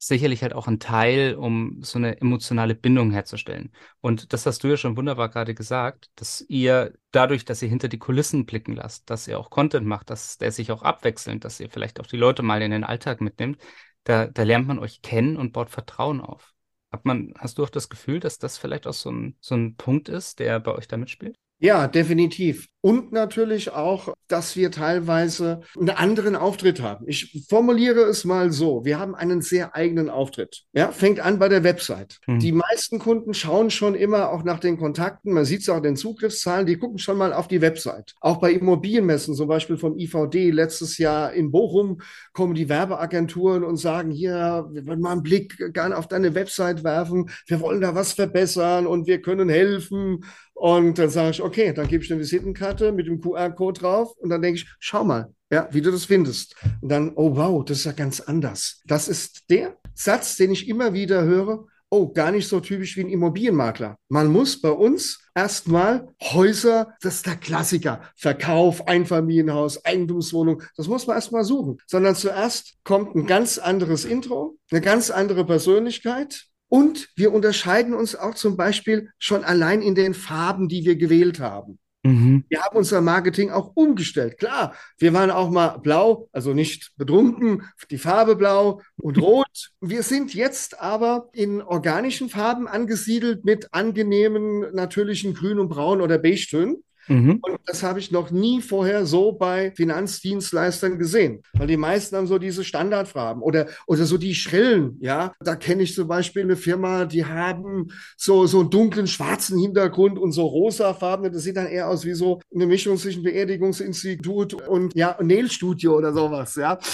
sicherlich 0.05 0.43
halt 0.43 0.53
auch 0.53 0.67
ein 0.67 0.81
Teil, 0.81 1.37
um 1.37 1.81
so 1.81 1.97
eine 1.97 2.21
emotionale 2.21 2.75
Bindung 2.75 3.13
herzustellen. 3.13 3.71
Und 4.01 4.33
das 4.33 4.45
hast 4.47 4.65
du 4.65 4.69
ja 4.69 4.77
schon 4.77 4.97
wunderbar 4.97 5.29
gerade 5.29 5.55
gesagt, 5.55 6.11
dass 6.17 6.45
ihr 6.49 6.93
dadurch, 7.13 7.45
dass 7.45 7.63
ihr 7.63 7.69
hinter 7.69 7.87
die 7.87 8.01
Kulissen 8.01 8.45
blicken 8.45 8.75
lasst, 8.75 9.09
dass 9.11 9.29
ihr 9.29 9.39
auch 9.39 9.49
Content 9.49 9.87
macht, 9.87 10.11
dass 10.11 10.39
der 10.39 10.51
sich 10.51 10.73
auch 10.73 10.83
abwechselnd, 10.83 11.45
dass 11.45 11.61
ihr 11.61 11.71
vielleicht 11.71 12.01
auch 12.01 12.07
die 12.07 12.17
Leute 12.17 12.43
mal 12.43 12.63
in 12.63 12.73
den 12.73 12.83
Alltag 12.83 13.21
mitnimmt, 13.21 13.59
da, 14.03 14.27
da 14.27 14.43
lernt 14.43 14.67
man 14.67 14.81
euch 14.81 15.03
kennen 15.03 15.37
und 15.37 15.53
baut 15.53 15.71
Vertrauen 15.71 16.21
auf. 16.21 16.53
Hat 16.91 17.05
man, 17.05 17.33
hast 17.39 17.59
du 17.59 17.63
auch 17.63 17.71
das 17.71 17.89
Gefühl, 17.89 18.19
dass 18.19 18.39
das 18.39 18.59
vielleicht 18.59 18.89
auch 18.89 18.95
so 18.95 19.11
ein, 19.11 19.37
so 19.39 19.55
ein 19.55 19.77
Punkt 19.77 20.09
ist, 20.09 20.41
der 20.41 20.59
bei 20.59 20.73
euch 20.73 20.89
da 20.89 20.97
mitspielt? 20.97 21.37
Ja, 21.61 21.87
definitiv. 21.87 22.67
Und 22.85 23.13
natürlich 23.13 23.71
auch, 23.71 24.13
dass 24.27 24.57
wir 24.57 24.73
teilweise 24.73 25.61
einen 25.79 25.91
anderen 25.91 26.35
Auftritt 26.35 26.83
haben. 26.83 27.05
Ich 27.07 27.47
formuliere 27.49 28.01
es 28.01 28.25
mal 28.25 28.51
so. 28.51 28.85
Wir 28.85 28.99
haben 28.99 29.15
einen 29.15 29.41
sehr 29.41 29.77
eigenen 29.77 30.11
Auftritt. 30.11 30.65
Ja, 30.73 30.91
fängt 30.91 31.21
an 31.21 31.39
bei 31.39 31.49
der 31.49 31.63
Website. 31.63 32.19
Hm. 32.25 32.41
Die 32.41 32.51
meisten 32.51 32.99
Kunden 32.99 33.35
schauen 33.35 33.71
schon 33.71 33.95
immer 33.95 34.31
auch 34.31 34.43
nach 34.43 34.59
den 34.59 34.79
Kontakten. 34.79 35.33
Man 35.33 35.45
sieht 35.45 35.61
es 35.61 35.69
auch 35.69 35.77
in 35.77 35.85
den 35.85 35.97
Zugriffszahlen. 35.97 36.67
Die 36.67 36.77
gucken 36.77 36.99
schon 36.99 37.19
mal 37.19 37.33
auf 37.33 37.47
die 37.47 37.61
Website. 37.61 38.15
Auch 38.21 38.41
bei 38.41 38.51
Immobilienmessen, 38.51 39.37
zum 39.37 39.47
Beispiel 39.47 39.77
vom 39.77 39.97
IVD 39.97 40.51
letztes 40.51 40.99
Jahr 40.99 41.33
in 41.33 41.53
Bochum, 41.53 42.01
kommen 42.33 42.55
die 42.55 42.69
Werbeagenturen 42.69 43.63
und 43.63 43.77
sagen, 43.77 44.11
hier, 44.11 44.67
wir 44.73 44.87
wollen 44.89 45.01
mal 45.01 45.13
einen 45.13 45.23
Blick 45.23 45.73
gerne 45.73 45.97
auf 45.97 46.09
deine 46.09 46.35
Website 46.35 46.83
werfen. 46.83 47.31
Wir 47.47 47.61
wollen 47.61 47.81
da 47.81 47.95
was 47.95 48.15
verbessern 48.15 48.89
und 48.89 49.07
wir 49.07 49.23
können 49.23 49.49
helfen. 49.49 50.25
Und 50.55 50.99
dann 50.99 51.11
sage 51.11 51.31
ich, 51.31 51.43
okay, 51.43 51.73
dann 51.73 51.89
gebe 51.89 52.05
ich 52.05 52.13
eine 52.13 52.21
Visitenkarte 52.21 52.72
mit 52.81 53.07
dem 53.07 53.21
QR-Code 53.21 53.81
drauf 53.81 54.17
und 54.17 54.31
dann 54.31 54.43
denke 54.43 54.61
ich, 54.61 54.67
schau 54.81 55.05
mal, 55.05 55.33
ja, 55.51 55.69
wie 55.71 55.83
du 55.83 55.91
das 55.91 56.07
findest. 56.07 56.57
Und 56.81 56.89
dann, 56.89 57.13
oh 57.15 57.37
wow, 57.37 57.65
das 57.65 57.79
ist 57.79 57.85
ja 57.85 57.93
ganz 57.93 58.21
anders. 58.21 58.81
Das 58.87 59.09
ist 59.09 59.51
der 59.51 59.77
Satz, 59.95 60.37
den 60.37 60.51
ich 60.51 60.69
immer 60.69 60.95
wieder 60.95 61.25
höre. 61.25 61.67
Oh, 61.91 62.09
gar 62.11 62.31
nicht 62.31 62.49
so 62.49 62.59
typisch 62.61 62.97
wie 62.97 63.03
ein 63.03 63.11
Immobilienmakler. 63.11 63.99
Man 64.09 64.29
muss 64.29 64.63
bei 64.63 64.71
uns 64.71 65.29
erstmal 65.35 66.09
Häuser, 66.23 66.95
das 67.03 67.17
ist 67.17 67.27
der 67.27 67.37
Klassiker. 67.37 68.01
Verkauf, 68.17 68.89
Einfamilienhaus, 68.89 69.85
Eigentumswohnung, 69.85 70.63
das 70.77 70.89
muss 70.89 71.07
man 71.07 71.17
erstmal 71.17 71.45
suchen. 71.45 71.77
Sondern 71.87 72.15
zuerst 72.15 72.77
kommt 72.83 73.15
ein 73.15 73.27
ganz 73.27 73.59
anderes 73.59 74.07
Intro, 74.07 74.57
eine 74.71 74.81
ganz 74.81 75.11
andere 75.11 75.45
Persönlichkeit 75.45 76.47
Und 76.73 77.11
wir 77.17 77.35
unterscheiden 77.35 77.93
uns 77.93 78.17
auch 78.17 78.35
zum 78.35 78.57
Beispiel 78.57 79.11
schon 79.19 79.45
allein 79.45 79.83
in 79.83 79.95
den 79.95 80.15
Farben, 80.15 80.69
die 80.71 80.87
wir 80.87 80.97
gewählt 80.97 81.39
haben. 81.39 81.79
Mhm. 82.05 82.45
Wir 82.49 82.63
haben 82.63 82.77
unser 82.77 83.01
Marketing 83.01 83.51
auch 83.51 83.73
umgestellt. 83.75 84.39
Klar, 84.39 84.75
wir 84.99 85.13
waren 85.13 85.31
auch 85.31 85.51
mal 85.51 85.79
blau, 85.79 86.29
also 86.33 86.53
nicht 86.53 86.93
betrunken, 86.97 87.63
die 87.91 87.99
Farbe 87.99 88.35
blau 88.35 88.81
und 88.97 89.19
rot. 89.23 89.71
Wir 89.81 90.03
sind 90.03 90.35
jetzt 90.35 90.81
aber 90.81 91.29
in 91.33 91.63
organischen 91.63 92.29
Farben 92.29 92.67
angesiedelt 92.67 93.45
mit 93.45 93.73
angenehmen, 93.73 94.75
natürlichen 94.75 95.35
Grün 95.35 95.61
und 95.61 95.69
Braun 95.69 96.01
oder 96.01 96.19
Beige-Tönen. 96.19 96.83
Mhm. 97.09 97.39
Und 97.43 97.59
das 97.67 97.83
habe 97.83 97.99
ich 97.99 98.11
noch 98.11 98.31
nie 98.31 98.61
vorher 98.61 99.07
so 99.07 99.33
bei 99.33 99.73
Finanzdienstleistern 99.73 100.99
gesehen. 100.99 101.43
Weil 101.53 101.67
die 101.67 101.77
meisten 101.77 102.17
haben 102.17 102.27
so 102.27 102.39
diese 102.39 102.65
Standardfarben 102.65 103.43
oder, 103.43 103.67
oder 103.87 104.05
so 104.05 104.19
die 104.19 104.35
schrillen, 104.35 104.97
ja. 105.01 105.33
Da 105.41 105.57
kenne 105.57 105.83
ich 105.83 105.95
zum 105.95 106.09
Beispiel 106.09 106.43
eine 106.43 106.57
Firma, 106.57 107.05
die 107.05 107.25
haben 107.25 107.89
so, 108.17 108.47
so 108.47 108.61
einen 108.61 108.71
dunklen 108.71 109.07
schwarzen 109.07 109.59
Hintergrund 109.59 110.19
und 110.19 110.33
so 110.33 110.47
rosa 110.47 110.95
Farben. 110.95 111.33
Das 111.33 111.43
sieht 111.43 111.57
dann 111.57 111.67
eher 111.67 111.89
aus 111.89 112.05
wie 112.05 112.15
so 112.15 112.41
eine 112.55 112.67
Mischung 112.67 112.97
zwischen 112.97 113.23
Beerdigungsinstitut 113.23 114.55
und 114.55 114.95
ja, 114.95 115.17
Nailstudio 115.21 115.97
oder 115.97 116.13
sowas, 116.13 116.57
ja. 116.57 116.79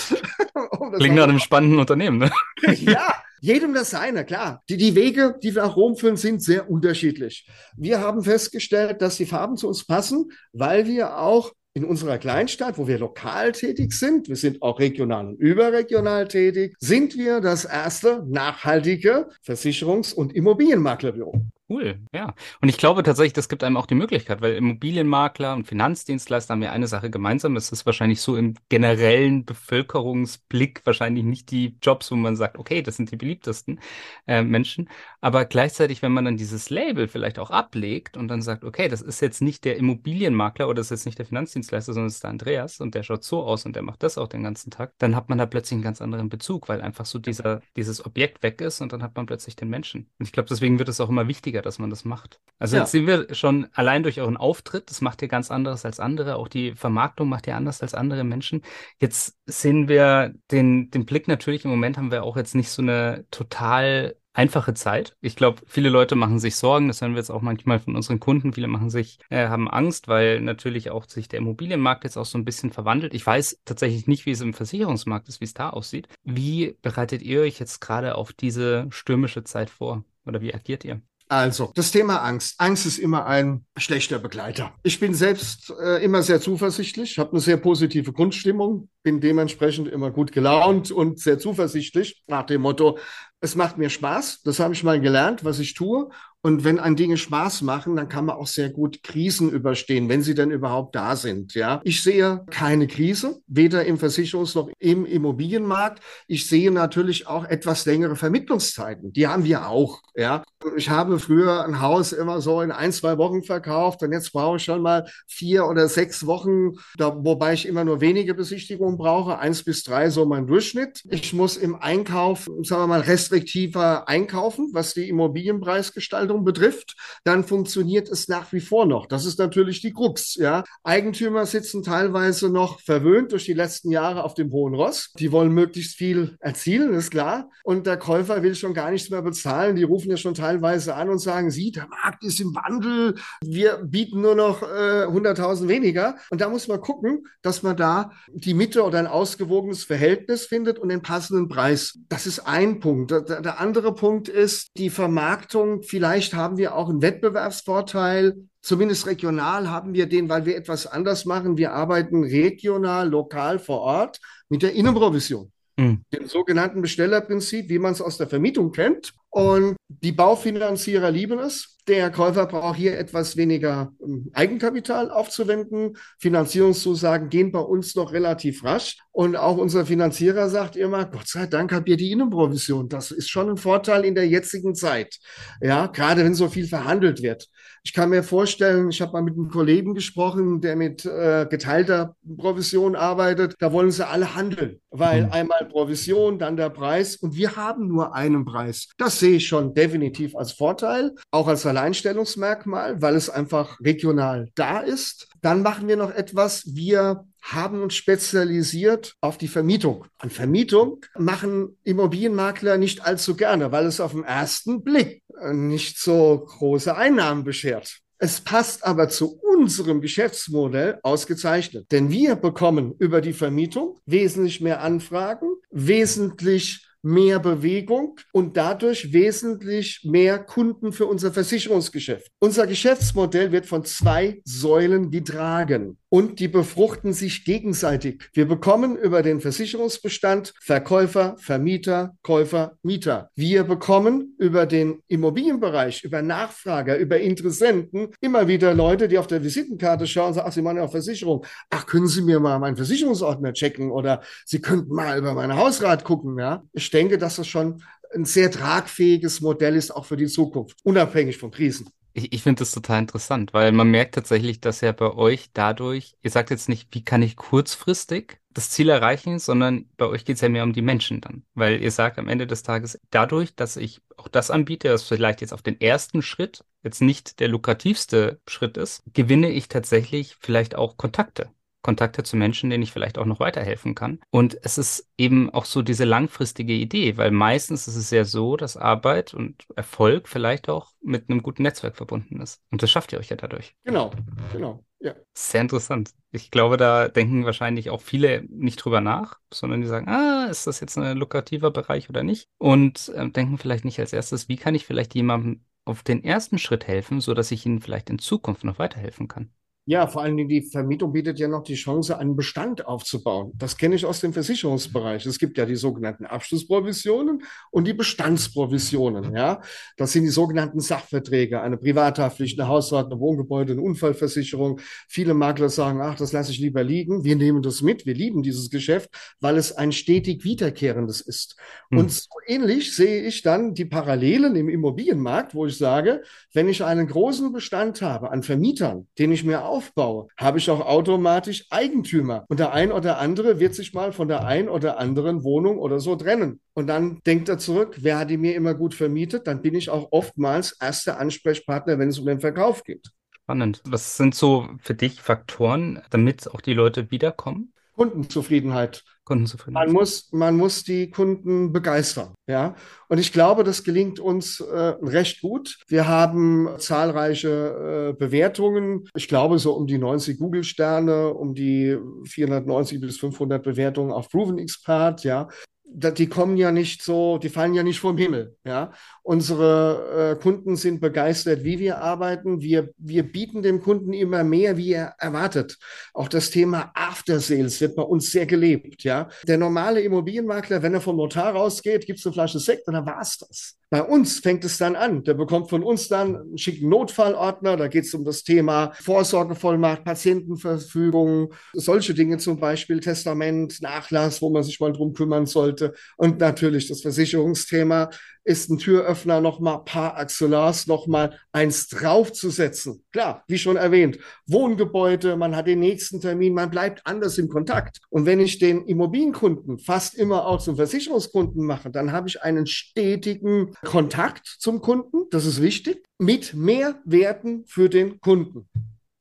Um 0.70 0.92
Klingt 0.92 1.16
nach 1.16 1.24
einem 1.24 1.38
spannenden 1.38 1.78
Unternehmen, 1.78 2.18
ne? 2.18 2.30
ja, 2.74 3.14
jedem 3.40 3.74
das 3.74 3.90
seine, 3.90 4.24
klar. 4.24 4.62
Die, 4.68 4.76
die 4.76 4.94
Wege, 4.94 5.36
die 5.42 5.54
wir 5.54 5.62
nach 5.62 5.76
Rom 5.76 5.96
führen, 5.96 6.16
sind 6.16 6.42
sehr 6.42 6.70
unterschiedlich. 6.70 7.46
Wir 7.76 8.00
haben 8.00 8.22
festgestellt, 8.22 9.02
dass 9.02 9.16
die 9.16 9.26
Farben 9.26 9.56
zu 9.56 9.68
uns 9.68 9.84
passen, 9.84 10.30
weil 10.52 10.86
wir 10.86 11.18
auch 11.18 11.52
in 11.74 11.84
unserer 11.84 12.18
Kleinstadt, 12.18 12.76
wo 12.76 12.88
wir 12.88 12.98
lokal 12.98 13.52
tätig 13.52 13.92
sind, 13.92 14.28
wir 14.28 14.36
sind 14.36 14.62
auch 14.62 14.80
regional 14.80 15.28
und 15.28 15.36
überregional 15.36 16.26
tätig, 16.26 16.74
sind 16.80 17.16
wir 17.16 17.40
das 17.40 17.64
erste 17.64 18.24
nachhaltige 18.26 19.28
Versicherungs- 19.46 20.12
und 20.12 20.34
Immobilienmaklerbüro. 20.34 21.40
Cool, 21.70 22.00
ja. 22.14 22.34
Und 22.62 22.70
ich 22.70 22.78
glaube 22.78 23.02
tatsächlich, 23.02 23.34
das 23.34 23.50
gibt 23.50 23.62
einem 23.62 23.76
auch 23.76 23.84
die 23.84 23.94
Möglichkeit, 23.94 24.40
weil 24.40 24.54
Immobilienmakler 24.54 25.54
und 25.54 25.66
Finanzdienstleister 25.66 26.54
haben 26.54 26.62
ja 26.62 26.72
eine 26.72 26.86
Sache 26.86 27.10
gemeinsam. 27.10 27.56
Es 27.56 27.70
ist 27.70 27.84
wahrscheinlich 27.84 28.22
so 28.22 28.36
im 28.36 28.54
generellen 28.70 29.44
Bevölkerungsblick 29.44 30.80
wahrscheinlich 30.84 31.24
nicht 31.24 31.50
die 31.50 31.76
Jobs, 31.82 32.10
wo 32.10 32.16
man 32.16 32.36
sagt, 32.36 32.56
okay, 32.56 32.80
das 32.80 32.96
sind 32.96 33.10
die 33.10 33.16
beliebtesten 33.16 33.80
äh, 34.26 34.42
Menschen. 34.42 34.88
Aber 35.20 35.44
gleichzeitig, 35.44 36.00
wenn 36.00 36.12
man 36.12 36.24
dann 36.24 36.38
dieses 36.38 36.70
Label 36.70 37.06
vielleicht 37.06 37.38
auch 37.38 37.50
ablegt 37.50 38.16
und 38.16 38.28
dann 38.28 38.40
sagt, 38.40 38.64
okay, 38.64 38.88
das 38.88 39.02
ist 39.02 39.20
jetzt 39.20 39.42
nicht 39.42 39.66
der 39.66 39.76
Immobilienmakler 39.76 40.68
oder 40.68 40.76
das 40.76 40.86
ist 40.86 41.00
jetzt 41.00 41.06
nicht 41.06 41.18
der 41.18 41.26
Finanzdienstleister, 41.26 41.92
sondern 41.92 42.08
es 42.08 42.14
ist 42.14 42.22
der 42.24 42.30
Andreas 42.30 42.80
und 42.80 42.94
der 42.94 43.02
schaut 43.02 43.24
so 43.24 43.42
aus 43.42 43.66
und 43.66 43.76
der 43.76 43.82
macht 43.82 44.02
das 44.02 44.16
auch 44.16 44.28
den 44.28 44.42
ganzen 44.42 44.70
Tag, 44.70 44.92
dann 44.98 45.14
hat 45.14 45.28
man 45.28 45.36
da 45.36 45.44
plötzlich 45.44 45.72
einen 45.72 45.82
ganz 45.82 46.00
anderen 46.00 46.30
Bezug, 46.30 46.70
weil 46.70 46.80
einfach 46.80 47.04
so 47.04 47.18
dieser, 47.18 47.60
dieses 47.76 48.06
Objekt 48.06 48.42
weg 48.42 48.62
ist 48.62 48.80
und 48.80 48.94
dann 48.94 49.02
hat 49.02 49.16
man 49.16 49.26
plötzlich 49.26 49.54
den 49.54 49.68
Menschen. 49.68 50.08
Und 50.18 50.24
ich 50.24 50.32
glaube, 50.32 50.48
deswegen 50.48 50.78
wird 50.78 50.88
es 50.88 51.00
auch 51.00 51.10
immer 51.10 51.28
wichtiger, 51.28 51.57
dass 51.62 51.78
man 51.78 51.90
das 51.90 52.04
macht. 52.04 52.40
Also 52.58 52.76
Ja. 52.76 52.82
jetzt 52.82 52.92
sehen 52.92 53.06
wir 53.06 53.34
schon 53.34 53.68
allein 53.72 54.02
durch 54.02 54.20
euren 54.20 54.36
Auftritt, 54.36 54.90
das 54.90 55.00
macht 55.00 55.22
ihr 55.22 55.28
ganz 55.28 55.50
anderes 55.50 55.84
als 55.84 56.00
andere, 56.00 56.36
auch 56.36 56.48
die 56.48 56.74
Vermarktung 56.74 57.28
macht 57.28 57.46
ihr 57.46 57.56
anders 57.56 57.82
als 57.82 57.94
andere 57.94 58.24
Menschen. 58.24 58.62
Jetzt 59.00 59.36
sehen 59.46 59.88
wir 59.88 60.34
den, 60.50 60.90
den 60.90 61.06
Blick 61.06 61.28
natürlich, 61.28 61.64
im 61.64 61.70
Moment 61.70 61.96
haben 61.96 62.10
wir 62.10 62.24
auch 62.24 62.36
jetzt 62.36 62.54
nicht 62.54 62.70
so 62.70 62.82
eine 62.82 63.26
total 63.30 64.16
einfache 64.38 64.72
Zeit. 64.72 65.16
Ich 65.20 65.34
glaube, 65.34 65.62
viele 65.66 65.88
Leute 65.88 66.14
machen 66.14 66.38
sich 66.38 66.54
Sorgen, 66.54 66.86
das 66.86 67.00
hören 67.00 67.12
wir 67.12 67.18
jetzt 67.18 67.30
auch 67.30 67.42
manchmal 67.42 67.80
von 67.80 67.96
unseren 67.96 68.20
Kunden. 68.20 68.52
Viele 68.52 68.68
machen 68.68 68.88
sich, 68.88 69.18
äh, 69.30 69.48
haben 69.48 69.68
Angst, 69.68 70.06
weil 70.06 70.40
natürlich 70.40 70.90
auch 70.90 71.06
sich 71.08 71.26
der 71.26 71.40
Immobilienmarkt 71.40 72.04
jetzt 72.04 72.16
auch 72.16 72.24
so 72.24 72.38
ein 72.38 72.44
bisschen 72.44 72.70
verwandelt. 72.70 73.14
Ich 73.14 73.26
weiß 73.26 73.62
tatsächlich 73.64 74.06
nicht, 74.06 74.26
wie 74.26 74.30
es 74.30 74.40
im 74.40 74.54
Versicherungsmarkt 74.54 75.28
ist, 75.28 75.40
wie 75.40 75.44
es 75.44 75.54
da 75.54 75.70
aussieht. 75.70 76.06
Wie 76.22 76.76
bereitet 76.82 77.22
ihr 77.22 77.40
euch 77.40 77.58
jetzt 77.58 77.80
gerade 77.80 78.14
auf 78.14 78.32
diese 78.32 78.86
stürmische 78.90 79.42
Zeit 79.42 79.70
vor? 79.70 80.04
Oder 80.24 80.40
wie 80.40 80.54
agiert 80.54 80.84
ihr? 80.84 81.00
Also, 81.30 81.72
das 81.74 81.90
Thema 81.90 82.22
Angst. 82.22 82.54
Angst 82.58 82.86
ist 82.86 82.98
immer 82.98 83.26
ein 83.26 83.66
schlechter 83.76 84.18
Begleiter. 84.18 84.72
Ich 84.82 84.98
bin 84.98 85.12
selbst 85.12 85.70
äh, 85.78 86.02
immer 86.02 86.22
sehr 86.22 86.40
zuversichtlich, 86.40 87.18
habe 87.18 87.32
eine 87.32 87.40
sehr 87.40 87.58
positive 87.58 88.14
Grundstimmung, 88.14 88.88
bin 89.02 89.20
dementsprechend 89.20 89.88
immer 89.88 90.10
gut 90.10 90.32
gelaunt 90.32 90.90
und 90.90 91.20
sehr 91.20 91.38
zuversichtlich 91.38 92.22
nach 92.28 92.46
dem 92.46 92.62
Motto, 92.62 92.98
es 93.40 93.54
macht 93.54 93.78
mir 93.78 93.90
Spaß, 93.90 94.42
das 94.42 94.58
habe 94.58 94.74
ich 94.74 94.82
mal 94.82 95.00
gelernt, 95.00 95.44
was 95.44 95.58
ich 95.58 95.74
tue. 95.74 96.10
Und 96.40 96.62
wenn 96.62 96.78
an 96.78 96.94
Dinge 96.94 97.16
Spaß 97.16 97.62
machen, 97.62 97.96
dann 97.96 98.08
kann 98.08 98.24
man 98.24 98.36
auch 98.36 98.46
sehr 98.46 98.70
gut 98.70 99.02
Krisen 99.02 99.50
überstehen, 99.50 100.08
wenn 100.08 100.22
sie 100.22 100.36
denn 100.36 100.52
überhaupt 100.52 100.94
da 100.94 101.16
sind. 101.16 101.54
Ja, 101.54 101.80
ich 101.82 102.00
sehe 102.02 102.44
keine 102.48 102.86
Krise, 102.86 103.40
weder 103.48 103.84
im 103.84 103.98
Versicherungs- 103.98 104.54
noch 104.54 104.70
im 104.78 105.04
Immobilienmarkt. 105.04 106.00
Ich 106.28 106.46
sehe 106.46 106.70
natürlich 106.70 107.26
auch 107.26 107.44
etwas 107.44 107.86
längere 107.86 108.14
Vermittlungszeiten. 108.14 109.12
Die 109.12 109.26
haben 109.26 109.42
wir 109.44 109.66
auch. 109.66 110.00
Ja, 110.14 110.44
ich 110.76 110.90
habe 110.90 111.18
früher 111.18 111.64
ein 111.64 111.80
Haus 111.80 112.12
immer 112.12 112.40
so 112.40 112.62
in 112.62 112.70
ein, 112.70 112.92
zwei 112.92 113.18
Wochen 113.18 113.42
verkauft 113.42 114.02
und 114.02 114.12
jetzt 114.12 114.32
brauche 114.32 114.58
ich 114.58 114.64
schon 114.64 114.82
mal 114.82 115.06
vier 115.26 115.66
oder 115.66 115.88
sechs 115.88 116.24
Wochen, 116.24 116.74
da, 116.96 117.16
wobei 117.16 117.54
ich 117.54 117.66
immer 117.66 117.84
nur 117.84 118.00
wenige 118.00 118.34
Besichtigungen 118.34 118.96
brauche, 118.96 119.38
eins 119.38 119.64
bis 119.64 119.82
drei 119.82 120.08
so 120.10 120.24
mein 120.24 120.46
Durchschnitt. 120.46 121.02
Ich 121.10 121.32
muss 121.32 121.56
im 121.56 121.74
Einkauf, 121.74 122.46
sagen 122.62 122.82
wir 122.82 122.86
mal, 122.86 123.02
restriktiver 123.28 124.08
einkaufen, 124.08 124.70
was 124.72 124.94
die 124.94 125.08
Immobilienpreisgestaltung 125.08 126.44
betrifft. 126.44 126.96
Dann 127.24 127.44
funktioniert 127.44 128.08
es 128.08 128.28
nach 128.28 128.52
wie 128.52 128.60
vor 128.60 128.86
noch. 128.86 129.06
Das 129.06 129.24
ist 129.24 129.38
natürlich 129.38 129.80
die 129.80 129.92
Krux. 129.92 130.34
Ja, 130.36 130.64
Eigentümer 130.82 131.46
sitzen 131.46 131.82
teilweise 131.82 132.48
noch 132.48 132.80
verwöhnt 132.80 133.32
durch 133.32 133.44
die 133.44 133.52
letzten 133.52 133.90
Jahre 133.90 134.24
auf 134.24 134.34
dem 134.34 134.50
hohen 134.50 134.74
Ross. 134.74 135.12
Die 135.18 135.32
wollen 135.32 135.52
möglichst 135.52 135.96
viel 135.96 136.36
erzielen, 136.40 136.94
ist 136.94 137.10
klar. 137.10 137.50
Und 137.64 137.86
der 137.86 137.96
Käufer 137.96 138.42
will 138.42 138.54
schon 138.54 138.74
gar 138.74 138.90
nichts 138.90 139.10
mehr 139.10 139.22
bezahlen. 139.22 139.76
Die 139.76 139.82
rufen 139.82 140.10
ja 140.10 140.16
schon 140.16 140.34
teilweise 140.34 140.94
an 140.94 141.10
und 141.10 141.18
sagen, 141.18 141.50
Sie, 141.50 141.70
der 141.70 141.88
Markt 141.88 142.24
ist 142.24 142.40
im 142.40 142.54
Wandel. 142.54 143.16
Wir 143.44 143.78
bieten 143.84 144.20
nur 144.20 144.34
noch 144.34 144.62
äh, 144.62 145.06
100.000 145.06 145.68
weniger. 145.68 146.16
Und 146.30 146.40
da 146.40 146.48
muss 146.48 146.68
man 146.68 146.80
gucken, 146.80 147.26
dass 147.42 147.62
man 147.62 147.76
da 147.76 148.12
die 148.32 148.54
Mitte 148.54 148.84
oder 148.84 148.98
ein 148.98 149.06
ausgewogenes 149.06 149.84
Verhältnis 149.84 150.46
findet 150.46 150.78
und 150.78 150.88
den 150.88 151.02
passenden 151.02 151.48
Preis. 151.48 151.98
Das 152.08 152.26
ist 152.26 152.40
ein 152.40 152.80
Punkt. 152.80 153.12
Der, 153.20 153.40
der 153.40 153.60
andere 153.60 153.94
Punkt 153.94 154.28
ist 154.28 154.70
die 154.76 154.90
Vermarktung. 154.90 155.82
Vielleicht 155.82 156.34
haben 156.34 156.56
wir 156.56 156.74
auch 156.74 156.88
einen 156.88 157.02
Wettbewerbsvorteil. 157.02 158.36
Zumindest 158.62 159.06
regional 159.06 159.70
haben 159.70 159.94
wir 159.94 160.06
den, 160.08 160.28
weil 160.28 160.44
wir 160.44 160.56
etwas 160.56 160.86
anders 160.86 161.24
machen. 161.24 161.56
Wir 161.56 161.72
arbeiten 161.72 162.24
regional, 162.24 163.08
lokal 163.08 163.58
vor 163.58 163.80
Ort 163.80 164.20
mit 164.48 164.62
der 164.62 164.72
Innenprovision 164.72 165.52
Hm. 165.78 166.02
dem 166.12 166.26
sogenannten 166.26 166.82
Bestellerprinzip, 166.82 167.68
wie 167.68 167.78
man 167.78 167.92
es 167.92 168.00
aus 168.00 168.18
der 168.18 168.26
Vermietung 168.26 168.72
kennt. 168.72 169.14
Und 169.30 169.76
die 169.88 170.10
Baufinanzierer 170.10 171.12
lieben 171.12 171.38
es. 171.38 171.76
Der 171.86 172.10
Käufer 172.10 172.46
braucht 172.46 172.76
hier 172.76 172.98
etwas 172.98 173.36
weniger 173.36 173.92
ähm, 174.02 174.28
Eigenkapital 174.34 175.10
aufzuwenden. 175.10 175.96
Finanzierungszusagen 176.18 177.28
gehen 177.28 177.52
bei 177.52 177.60
uns 177.60 177.94
noch 177.94 178.12
relativ 178.12 178.64
rasch. 178.64 178.98
Und 179.12 179.36
auch 179.36 179.56
unser 179.56 179.86
Finanzierer 179.86 180.48
sagt 180.48 180.74
immer, 180.74 181.04
Gott 181.04 181.28
sei 181.28 181.46
Dank 181.46 181.72
habt 181.72 181.88
ihr 181.88 181.96
die 181.96 182.10
Innenprovision. 182.10 182.88
Das 182.88 183.12
ist 183.12 183.30
schon 183.30 183.48
ein 183.48 183.56
Vorteil 183.56 184.04
in 184.04 184.16
der 184.16 184.26
jetzigen 184.26 184.74
Zeit. 184.74 185.16
Ja, 185.60 185.86
gerade 185.86 186.24
wenn 186.24 186.34
so 186.34 186.48
viel 186.48 186.66
verhandelt 186.66 187.22
wird. 187.22 187.48
Ich 187.84 187.92
kann 187.92 188.10
mir 188.10 188.22
vorstellen, 188.22 188.90
ich 188.90 189.00
habe 189.00 189.12
mal 189.12 189.22
mit 189.22 189.34
einem 189.34 189.48
Kollegen 189.48 189.94
gesprochen, 189.94 190.60
der 190.60 190.76
mit 190.76 191.04
äh, 191.06 191.46
geteilter 191.48 192.14
Provision 192.36 192.96
arbeitet. 192.96 193.54
Da 193.58 193.72
wollen 193.72 193.90
sie 193.90 194.06
alle 194.06 194.34
handeln, 194.34 194.80
weil 194.90 195.24
Mhm. 195.26 195.32
einmal 195.32 195.64
Provision, 195.66 196.38
dann 196.38 196.56
der 196.56 196.70
Preis 196.70 197.16
und 197.16 197.34
wir 197.36 197.56
haben 197.56 197.88
nur 197.88 198.14
einen 198.14 198.44
Preis. 198.44 198.88
Das 198.98 199.18
sehe 199.20 199.36
ich 199.36 199.46
schon 199.46 199.74
definitiv 199.74 200.36
als 200.36 200.52
Vorteil, 200.52 201.14
auch 201.30 201.48
als 201.48 201.64
Alleinstellungsmerkmal, 201.66 203.00
weil 203.00 203.14
es 203.16 203.30
einfach 203.30 203.78
regional 203.80 204.48
da 204.54 204.80
ist. 204.80 205.28
Dann 205.40 205.62
machen 205.62 205.88
wir 205.88 205.96
noch 205.96 206.10
etwas. 206.14 206.64
Wir 206.74 207.24
haben 207.40 207.82
uns 207.82 207.94
spezialisiert 207.94 209.14
auf 209.20 209.38
die 209.38 209.48
Vermietung. 209.48 210.04
An 210.18 210.30
Vermietung 210.30 211.00
machen 211.16 211.78
Immobilienmakler 211.84 212.76
nicht 212.78 213.06
allzu 213.06 213.36
gerne, 213.36 213.72
weil 213.72 213.86
es 213.86 214.00
auf 214.00 214.12
den 214.12 214.24
ersten 214.24 214.82
Blick 214.82 215.22
nicht 215.52 215.98
so 215.98 216.44
große 216.46 216.96
Einnahmen 216.96 217.44
beschert. 217.44 218.00
Es 218.20 218.40
passt 218.40 218.84
aber 218.84 219.08
zu 219.08 219.38
unserem 219.38 220.00
Geschäftsmodell 220.00 220.98
ausgezeichnet, 221.02 221.86
denn 221.92 222.10
wir 222.10 222.34
bekommen 222.34 222.94
über 222.98 223.20
die 223.20 223.32
Vermietung 223.32 224.00
wesentlich 224.06 224.60
mehr 224.60 224.82
Anfragen, 224.82 225.46
wesentlich 225.70 226.84
mehr 227.02 227.38
Bewegung 227.38 228.18
und 228.32 228.56
dadurch 228.56 229.12
wesentlich 229.12 230.00
mehr 230.04 230.38
Kunden 230.38 230.92
für 230.92 231.06
unser 231.06 231.32
Versicherungsgeschäft. 231.32 232.28
Unser 232.40 232.66
Geschäftsmodell 232.66 233.52
wird 233.52 233.66
von 233.66 233.84
zwei 233.84 234.40
Säulen 234.44 235.10
getragen 235.10 235.98
und 236.08 236.40
die 236.40 236.48
befruchten 236.48 237.12
sich 237.12 237.44
gegenseitig. 237.44 238.22
Wir 238.32 238.46
bekommen 238.46 238.96
über 238.96 239.22
den 239.22 239.40
Versicherungsbestand 239.40 240.54
Verkäufer, 240.60 241.36
Vermieter, 241.38 242.16
Käufer, 242.22 242.76
Mieter. 242.82 243.30
Wir 243.34 243.64
bekommen 243.64 244.34
über 244.38 244.66
den 244.66 245.02
Immobilienbereich, 245.08 246.04
über 246.04 246.22
Nachfrager, 246.22 246.96
über 246.96 247.18
Interessenten 247.18 248.08
immer 248.20 248.48
wieder 248.48 248.74
Leute, 248.74 249.08
die 249.08 249.18
auf 249.18 249.26
der 249.26 249.42
Visitenkarte 249.42 250.06
schauen 250.06 250.28
und 250.28 250.34
sagen, 250.34 250.48
ach, 250.48 250.52
Sie 250.52 250.62
machen 250.62 250.78
ja 250.78 250.84
auch 250.84 250.90
Versicherung. 250.90 251.44
Ach, 251.70 251.86
können 251.86 252.08
Sie 252.08 252.22
mir 252.22 252.40
mal 252.40 252.58
meinen 252.58 252.76
Versicherungsordner 252.76 253.52
checken 253.52 253.90
oder 253.90 254.22
Sie 254.44 254.60
könnten 254.60 254.94
mal 254.94 255.18
über 255.18 255.34
meine 255.34 255.56
Hausrat 255.56 256.04
gucken. 256.04 256.38
Ja, 256.38 256.62
ich 256.72 256.90
denke, 256.90 257.18
dass 257.18 257.38
es 257.38 257.46
schon 257.46 257.82
ein 258.14 258.24
sehr 258.24 258.50
tragfähiges 258.50 259.40
Modell 259.40 259.76
ist, 259.76 259.90
auch 259.90 260.06
für 260.06 260.16
die 260.16 260.26
Zukunft, 260.26 260.78
unabhängig 260.82 261.36
von 261.36 261.50
Krisen. 261.50 261.90
Ich, 262.18 262.32
ich 262.32 262.42
finde 262.42 262.60
das 262.60 262.72
total 262.72 262.98
interessant, 262.98 263.54
weil 263.54 263.70
man 263.70 263.90
merkt 263.92 264.16
tatsächlich, 264.16 264.60
dass 264.60 264.80
ja 264.80 264.90
bei 264.90 265.12
euch 265.12 265.50
dadurch, 265.52 266.16
ihr 266.20 266.30
sagt 266.30 266.50
jetzt 266.50 266.68
nicht, 266.68 266.88
wie 266.92 267.04
kann 267.04 267.22
ich 267.22 267.36
kurzfristig 267.36 268.40
das 268.52 268.70
Ziel 268.70 268.88
erreichen, 268.88 269.38
sondern 269.38 269.88
bei 269.96 270.06
euch 270.06 270.24
geht 270.24 270.34
es 270.34 270.40
ja 270.40 270.48
mehr 270.48 270.64
um 270.64 270.72
die 270.72 270.82
Menschen 270.82 271.20
dann. 271.20 271.44
Weil 271.54 271.80
ihr 271.80 271.92
sagt 271.92 272.18
am 272.18 272.26
Ende 272.26 272.48
des 272.48 272.64
Tages, 272.64 273.00
dadurch, 273.10 273.54
dass 273.54 273.76
ich 273.76 274.00
auch 274.16 274.26
das 274.26 274.50
anbiete, 274.50 274.92
was 274.92 275.04
vielleicht 275.04 275.42
jetzt 275.42 275.52
auf 275.52 275.62
den 275.62 275.80
ersten 275.80 276.22
Schritt 276.22 276.64
jetzt 276.82 277.00
nicht 277.00 277.38
der 277.38 277.46
lukrativste 277.46 278.40
Schritt 278.48 278.76
ist, 278.76 279.04
gewinne 279.14 279.50
ich 279.50 279.68
tatsächlich 279.68 280.36
vielleicht 280.40 280.74
auch 280.74 280.96
Kontakte. 280.96 281.50
Kontakte 281.82 282.22
zu 282.22 282.36
Menschen, 282.36 282.70
denen 282.70 282.82
ich 282.82 282.92
vielleicht 282.92 283.18
auch 283.18 283.24
noch 283.24 283.40
weiterhelfen 283.40 283.94
kann. 283.94 284.20
Und 284.30 284.58
es 284.62 284.78
ist 284.78 285.08
eben 285.16 285.50
auch 285.50 285.64
so 285.64 285.82
diese 285.82 286.04
langfristige 286.04 286.72
Idee, 286.72 287.16
weil 287.16 287.30
meistens 287.30 287.88
ist 287.88 287.96
es 287.96 288.10
ja 288.10 288.24
so, 288.24 288.56
dass 288.56 288.76
Arbeit 288.76 289.34
und 289.34 289.64
Erfolg 289.76 290.28
vielleicht 290.28 290.68
auch 290.68 290.92
mit 291.00 291.30
einem 291.30 291.42
guten 291.42 291.62
Netzwerk 291.62 291.96
verbunden 291.96 292.40
ist. 292.40 292.60
Und 292.70 292.82
das 292.82 292.90
schafft 292.90 293.12
ihr 293.12 293.18
euch 293.18 293.28
ja 293.28 293.36
dadurch. 293.36 293.74
Genau, 293.84 294.10
genau, 294.52 294.84
ja. 295.00 295.14
Sehr 295.34 295.60
interessant. 295.60 296.10
Ich 296.32 296.50
glaube, 296.50 296.76
da 296.76 297.08
denken 297.08 297.44
wahrscheinlich 297.44 297.90
auch 297.90 298.02
viele 298.02 298.44
nicht 298.48 298.76
drüber 298.76 299.00
nach, 299.00 299.38
sondern 299.52 299.80
die 299.80 299.86
sagen, 299.86 300.08
ah, 300.08 300.46
ist 300.50 300.66
das 300.66 300.80
jetzt 300.80 300.98
ein 300.98 301.16
lukrativer 301.16 301.70
Bereich 301.70 302.10
oder 302.10 302.22
nicht? 302.22 302.48
Und 302.58 303.08
äh, 303.10 303.28
denken 303.30 303.58
vielleicht 303.58 303.84
nicht 303.84 304.00
als 304.00 304.12
erstes, 304.12 304.48
wie 304.48 304.56
kann 304.56 304.74
ich 304.74 304.84
vielleicht 304.84 305.14
jemandem 305.14 305.64
auf 305.84 306.02
den 306.02 306.22
ersten 306.22 306.58
Schritt 306.58 306.86
helfen, 306.86 307.20
sodass 307.20 307.50
ich 307.50 307.64
ihnen 307.64 307.80
vielleicht 307.80 308.10
in 308.10 308.18
Zukunft 308.18 308.64
noch 308.64 308.78
weiterhelfen 308.78 309.26
kann. 309.26 309.50
Ja, 309.88 310.06
vor 310.06 310.20
allen 310.20 310.36
Dingen 310.36 310.50
die 310.50 310.60
Vermietung 310.60 311.14
bietet 311.14 311.38
ja 311.38 311.48
noch 311.48 311.62
die 311.62 311.74
Chance, 311.74 312.18
einen 312.18 312.36
Bestand 312.36 312.84
aufzubauen. 312.84 313.52
Das 313.56 313.78
kenne 313.78 313.94
ich 313.94 314.04
aus 314.04 314.20
dem 314.20 314.34
Versicherungsbereich. 314.34 315.24
Es 315.24 315.38
gibt 315.38 315.56
ja 315.56 315.64
die 315.64 315.76
sogenannten 315.76 316.26
Abschlussprovisionen 316.26 317.42
und 317.70 317.86
die 317.86 317.94
Bestandsprovisionen. 317.94 319.34
Ja, 319.34 319.62
das 319.96 320.12
sind 320.12 320.24
die 320.24 320.28
sogenannten 320.28 320.80
Sachverträge, 320.80 321.62
eine 321.62 321.78
Privathaftpflicht, 321.78 322.60
eine 322.60 322.68
Hausrat, 322.68 323.06
eine 323.06 323.18
Wohngebäude, 323.18 323.72
eine 323.72 323.80
Unfallversicherung. 323.80 324.78
Viele 325.08 325.32
Makler 325.32 325.70
sagen, 325.70 326.02
ach, 326.02 326.16
das 326.16 326.32
lasse 326.32 326.52
ich 326.52 326.58
lieber 326.58 326.84
liegen. 326.84 327.24
Wir 327.24 327.36
nehmen 327.36 327.62
das 327.62 327.80
mit. 327.80 328.04
Wir 328.04 328.14
lieben 328.14 328.42
dieses 328.42 328.68
Geschäft, 328.68 329.08
weil 329.40 329.56
es 329.56 329.72
ein 329.72 329.92
stetig 329.92 330.44
wiederkehrendes 330.44 331.22
ist. 331.22 331.56
Hm. 331.90 332.00
Und 332.00 332.12
so 332.12 332.28
ähnlich 332.46 332.94
sehe 332.94 333.22
ich 333.22 333.40
dann 333.40 333.72
die 333.72 333.86
Parallelen 333.86 334.54
im 334.54 334.68
Immobilienmarkt, 334.68 335.54
wo 335.54 335.64
ich 335.64 335.78
sage, 335.78 336.20
wenn 336.52 336.68
ich 336.68 336.84
einen 336.84 337.06
großen 337.06 337.54
Bestand 337.54 338.02
habe 338.02 338.30
an 338.30 338.42
Vermietern, 338.42 339.06
den 339.18 339.32
ich 339.32 339.44
mir 339.44 339.64
aufbaue, 339.78 340.26
habe 340.36 340.58
ich 340.58 340.68
auch 340.70 340.84
automatisch 340.84 341.66
Eigentümer. 341.70 342.44
Und 342.48 342.58
der 342.58 342.72
ein 342.72 342.90
oder 342.90 343.18
andere 343.18 343.60
wird 343.60 343.76
sich 343.76 343.94
mal 343.94 344.12
von 344.12 344.26
der 344.26 344.44
ein 344.44 344.68
oder 344.68 344.98
anderen 344.98 345.44
Wohnung 345.44 345.78
oder 345.78 346.00
so 346.00 346.16
trennen. 346.16 346.60
Und 346.74 346.88
dann 346.88 347.20
denkt 347.26 347.48
er 347.48 347.58
zurück, 347.58 347.98
wer 348.00 348.18
hat 348.18 348.30
die 348.30 348.36
mir 348.36 348.56
immer 348.56 348.74
gut 348.74 348.94
vermietet? 348.94 349.46
Dann 349.46 349.62
bin 349.62 349.76
ich 349.76 349.88
auch 349.88 350.08
oftmals 350.10 350.76
erster 350.80 351.20
Ansprechpartner, 351.20 351.98
wenn 352.00 352.08
es 352.08 352.18
um 352.18 352.26
den 352.26 352.40
Verkauf 352.40 352.82
geht. 352.82 353.06
Spannend. 353.30 353.80
Was 353.86 354.16
sind 354.16 354.34
so 354.34 354.68
für 354.80 354.94
dich 354.94 355.22
Faktoren, 355.22 356.02
damit 356.10 356.50
auch 356.52 356.60
die 356.60 356.74
Leute 356.74 357.12
wiederkommen? 357.12 357.72
Kundenzufriedenheit. 357.98 359.02
Kundenzufriedenheit. 359.24 359.88
Man 359.88 359.92
muss, 359.92 360.32
man 360.32 360.56
muss 360.56 360.84
die 360.84 361.10
Kunden 361.10 361.72
begeistern. 361.72 362.32
Ja? 362.46 362.76
Und 363.08 363.18
ich 363.18 363.32
glaube, 363.32 363.64
das 363.64 363.82
gelingt 363.82 364.20
uns 364.20 364.60
äh, 364.60 364.94
recht 365.02 365.40
gut. 365.40 365.78
Wir 365.88 366.06
haben 366.06 366.68
zahlreiche 366.78 368.12
äh, 368.14 368.16
Bewertungen. 368.16 369.08
Ich 369.16 369.26
glaube, 369.26 369.58
so 369.58 369.72
um 369.72 369.88
die 369.88 369.98
90 369.98 370.38
Google-Sterne, 370.38 371.34
um 371.34 371.54
die 371.54 371.98
490 372.24 373.00
bis 373.00 373.18
500 373.18 373.62
Bewertungen 373.62 374.12
auf 374.12 374.30
Proven 374.30 374.58
Expert. 374.58 375.24
Ja? 375.24 375.48
Die 375.90 376.28
kommen 376.28 376.56
ja 376.56 376.70
nicht 376.70 377.02
so, 377.02 377.38
die 377.38 377.48
fallen 377.48 377.74
ja 377.74 377.82
nicht 377.82 378.00
vom 378.00 378.18
Himmel. 378.18 378.56
Ja? 378.64 378.92
Unsere 379.22 380.34
äh, 380.36 380.42
Kunden 380.42 380.76
sind 380.76 381.00
begeistert, 381.00 381.64
wie 381.64 381.78
wir 381.78 381.98
arbeiten. 381.98 382.60
Wir, 382.60 382.90
wir 382.98 383.22
bieten 383.22 383.62
dem 383.62 383.80
Kunden 383.80 384.12
immer 384.12 384.44
mehr, 384.44 384.76
wie 384.76 384.92
er 384.92 385.14
erwartet. 385.18 385.78
Auch 386.12 386.28
das 386.28 386.50
Thema 386.50 386.92
After 386.94 387.40
Sales 387.40 387.80
wird 387.80 387.96
bei 387.96 388.02
uns 388.02 388.30
sehr 388.30 388.46
gelebt. 388.46 389.02
Ja? 389.02 389.28
Der 389.46 389.58
normale 389.58 390.00
Immobilienmakler, 390.02 390.82
wenn 390.82 390.94
er 390.94 391.00
vom 391.00 391.16
Notar 391.16 391.54
rausgeht, 391.54 392.06
gibt 392.06 392.18
es 392.18 392.26
eine 392.26 392.34
Flasche 392.34 392.58
Sekt 392.58 392.86
und 392.86 392.94
dann 392.94 393.06
war 393.06 393.20
es 393.20 393.38
das. 393.38 393.78
Bei 393.90 394.02
uns 394.02 394.40
fängt 394.40 394.64
es 394.66 394.76
dann 394.76 394.96
an. 394.96 395.24
Der 395.24 395.32
bekommt 395.32 395.70
von 395.70 395.82
uns 395.82 396.08
dann 396.08 396.36
einen 396.36 396.58
schicken 396.58 396.90
Notfallordner. 396.90 397.78
Da 397.78 397.88
geht 397.88 398.04
es 398.04 398.12
um 398.12 398.22
das 398.22 398.42
Thema 398.42 398.92
Vorsorgevollmacht, 399.00 400.04
Patientenverfügung, 400.04 401.54
solche 401.72 402.12
Dinge 402.12 402.36
zum 402.36 402.60
Beispiel, 402.60 403.00
Testament, 403.00 403.80
Nachlass, 403.80 404.42
wo 404.42 404.50
man 404.50 404.62
sich 404.62 404.78
mal 404.78 404.92
drum 404.92 405.14
kümmern 405.14 405.46
sollte. 405.46 405.77
Und 406.16 406.38
natürlich 406.40 406.88
das 406.88 407.02
Versicherungsthema 407.02 408.10
ist 408.44 408.70
ein 408.70 408.78
Türöffner 408.78 409.40
nochmal 409.42 409.84
par 409.84 410.18
excellence 410.18 410.86
nochmal 410.86 411.38
eins 411.52 411.88
draufzusetzen. 411.88 413.04
Klar, 413.12 413.44
wie 413.46 413.58
schon 413.58 413.76
erwähnt, 413.76 414.18
Wohngebäude, 414.46 415.36
man 415.36 415.54
hat 415.54 415.66
den 415.66 415.80
nächsten 415.80 416.20
Termin, 416.20 416.54
man 416.54 416.70
bleibt 416.70 417.02
anders 417.04 417.36
im 417.36 417.48
Kontakt. 417.48 417.98
Und 418.08 418.24
wenn 418.24 418.40
ich 418.40 418.58
den 418.58 418.86
Immobilienkunden 418.86 419.78
fast 419.78 420.14
immer 420.14 420.46
auch 420.46 420.62
zum 420.62 420.76
Versicherungskunden 420.76 421.64
mache, 421.64 421.90
dann 421.90 422.12
habe 422.12 422.28
ich 422.28 422.42
einen 422.42 422.66
stetigen 422.66 423.74
Kontakt 423.84 424.46
zum 424.58 424.80
Kunden, 424.80 425.28
das 425.30 425.44
ist 425.44 425.60
wichtig, 425.60 426.02
mit 426.18 426.54
mehr 426.54 427.00
Werten 427.04 427.64
für 427.66 427.90
den 427.90 428.18
Kunden. 428.20 428.66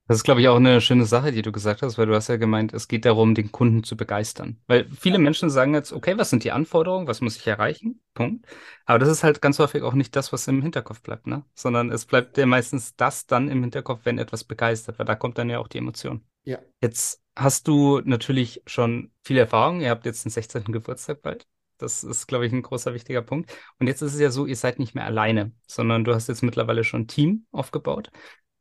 Das 0.07 0.17
ist, 0.17 0.23
glaube 0.23 0.39
ich, 0.39 0.47
auch 0.47 0.55
eine 0.55 0.79
schöne 0.79 1.05
Sache, 1.05 1.33
die 1.33 1.41
du 1.41 1.51
gesagt 1.51 1.81
hast, 1.81 1.97
weil 1.97 2.05
du 2.05 2.15
hast 2.15 2.29
ja 2.29 2.37
gemeint, 2.37 2.73
es 2.73 2.87
geht 2.87 3.03
darum, 3.03 3.35
den 3.35 3.51
Kunden 3.51 3.83
zu 3.83 3.97
begeistern. 3.97 4.57
Weil 4.65 4.87
viele 4.89 5.17
Menschen 5.17 5.49
sagen 5.49 5.73
jetzt, 5.73 5.91
okay, 5.91 6.17
was 6.17 6.29
sind 6.29 6.45
die 6.45 6.53
Anforderungen, 6.53 7.07
was 7.07 7.19
muss 7.19 7.35
ich 7.35 7.45
erreichen? 7.45 7.99
Punkt. 8.13 8.45
Aber 8.85 8.99
das 8.99 9.09
ist 9.09 9.23
halt 9.23 9.41
ganz 9.41 9.59
häufig 9.59 9.83
auch 9.83 9.93
nicht 9.93 10.15
das, 10.15 10.31
was 10.31 10.47
im 10.47 10.61
Hinterkopf 10.61 11.01
bleibt, 11.01 11.27
ne? 11.27 11.43
Sondern 11.53 11.91
es 11.91 12.05
bleibt 12.05 12.37
ja 12.37 12.45
meistens 12.45 12.95
das 12.95 13.25
dann 13.25 13.49
im 13.49 13.61
Hinterkopf, 13.61 14.01
wenn 14.05 14.17
etwas 14.17 14.45
begeistert, 14.45 14.97
weil 14.97 15.05
da 15.05 15.15
kommt 15.15 15.37
dann 15.37 15.49
ja 15.49 15.59
auch 15.59 15.67
die 15.67 15.79
Emotion. 15.79 16.23
Ja. 16.45 16.59
Jetzt 16.81 17.21
hast 17.35 17.67
du 17.67 17.99
natürlich 18.03 18.63
schon 18.65 19.11
viel 19.23 19.37
Erfahrung. 19.37 19.81
Ihr 19.81 19.89
habt 19.89 20.05
jetzt 20.05 20.23
den 20.23 20.31
16. 20.31 20.63
Geburtstag 20.71 21.21
bald. 21.21 21.45
Das 21.77 22.03
ist, 22.03 22.27
glaube 22.27 22.47
ich, 22.47 22.53
ein 22.53 22.63
großer 22.63 22.93
wichtiger 22.93 23.21
Punkt. 23.21 23.53
Und 23.77 23.87
jetzt 23.87 24.01
ist 24.01 24.13
es 24.13 24.19
ja 24.19 24.31
so, 24.31 24.45
ihr 24.45 24.55
seid 24.55 24.79
nicht 24.79 24.95
mehr 24.95 25.05
alleine, 25.05 25.51
sondern 25.67 26.05
du 26.05 26.13
hast 26.13 26.27
jetzt 26.27 26.41
mittlerweile 26.41 26.83
schon 26.83 27.01
ein 27.01 27.07
Team 27.07 27.45
aufgebaut. 27.51 28.09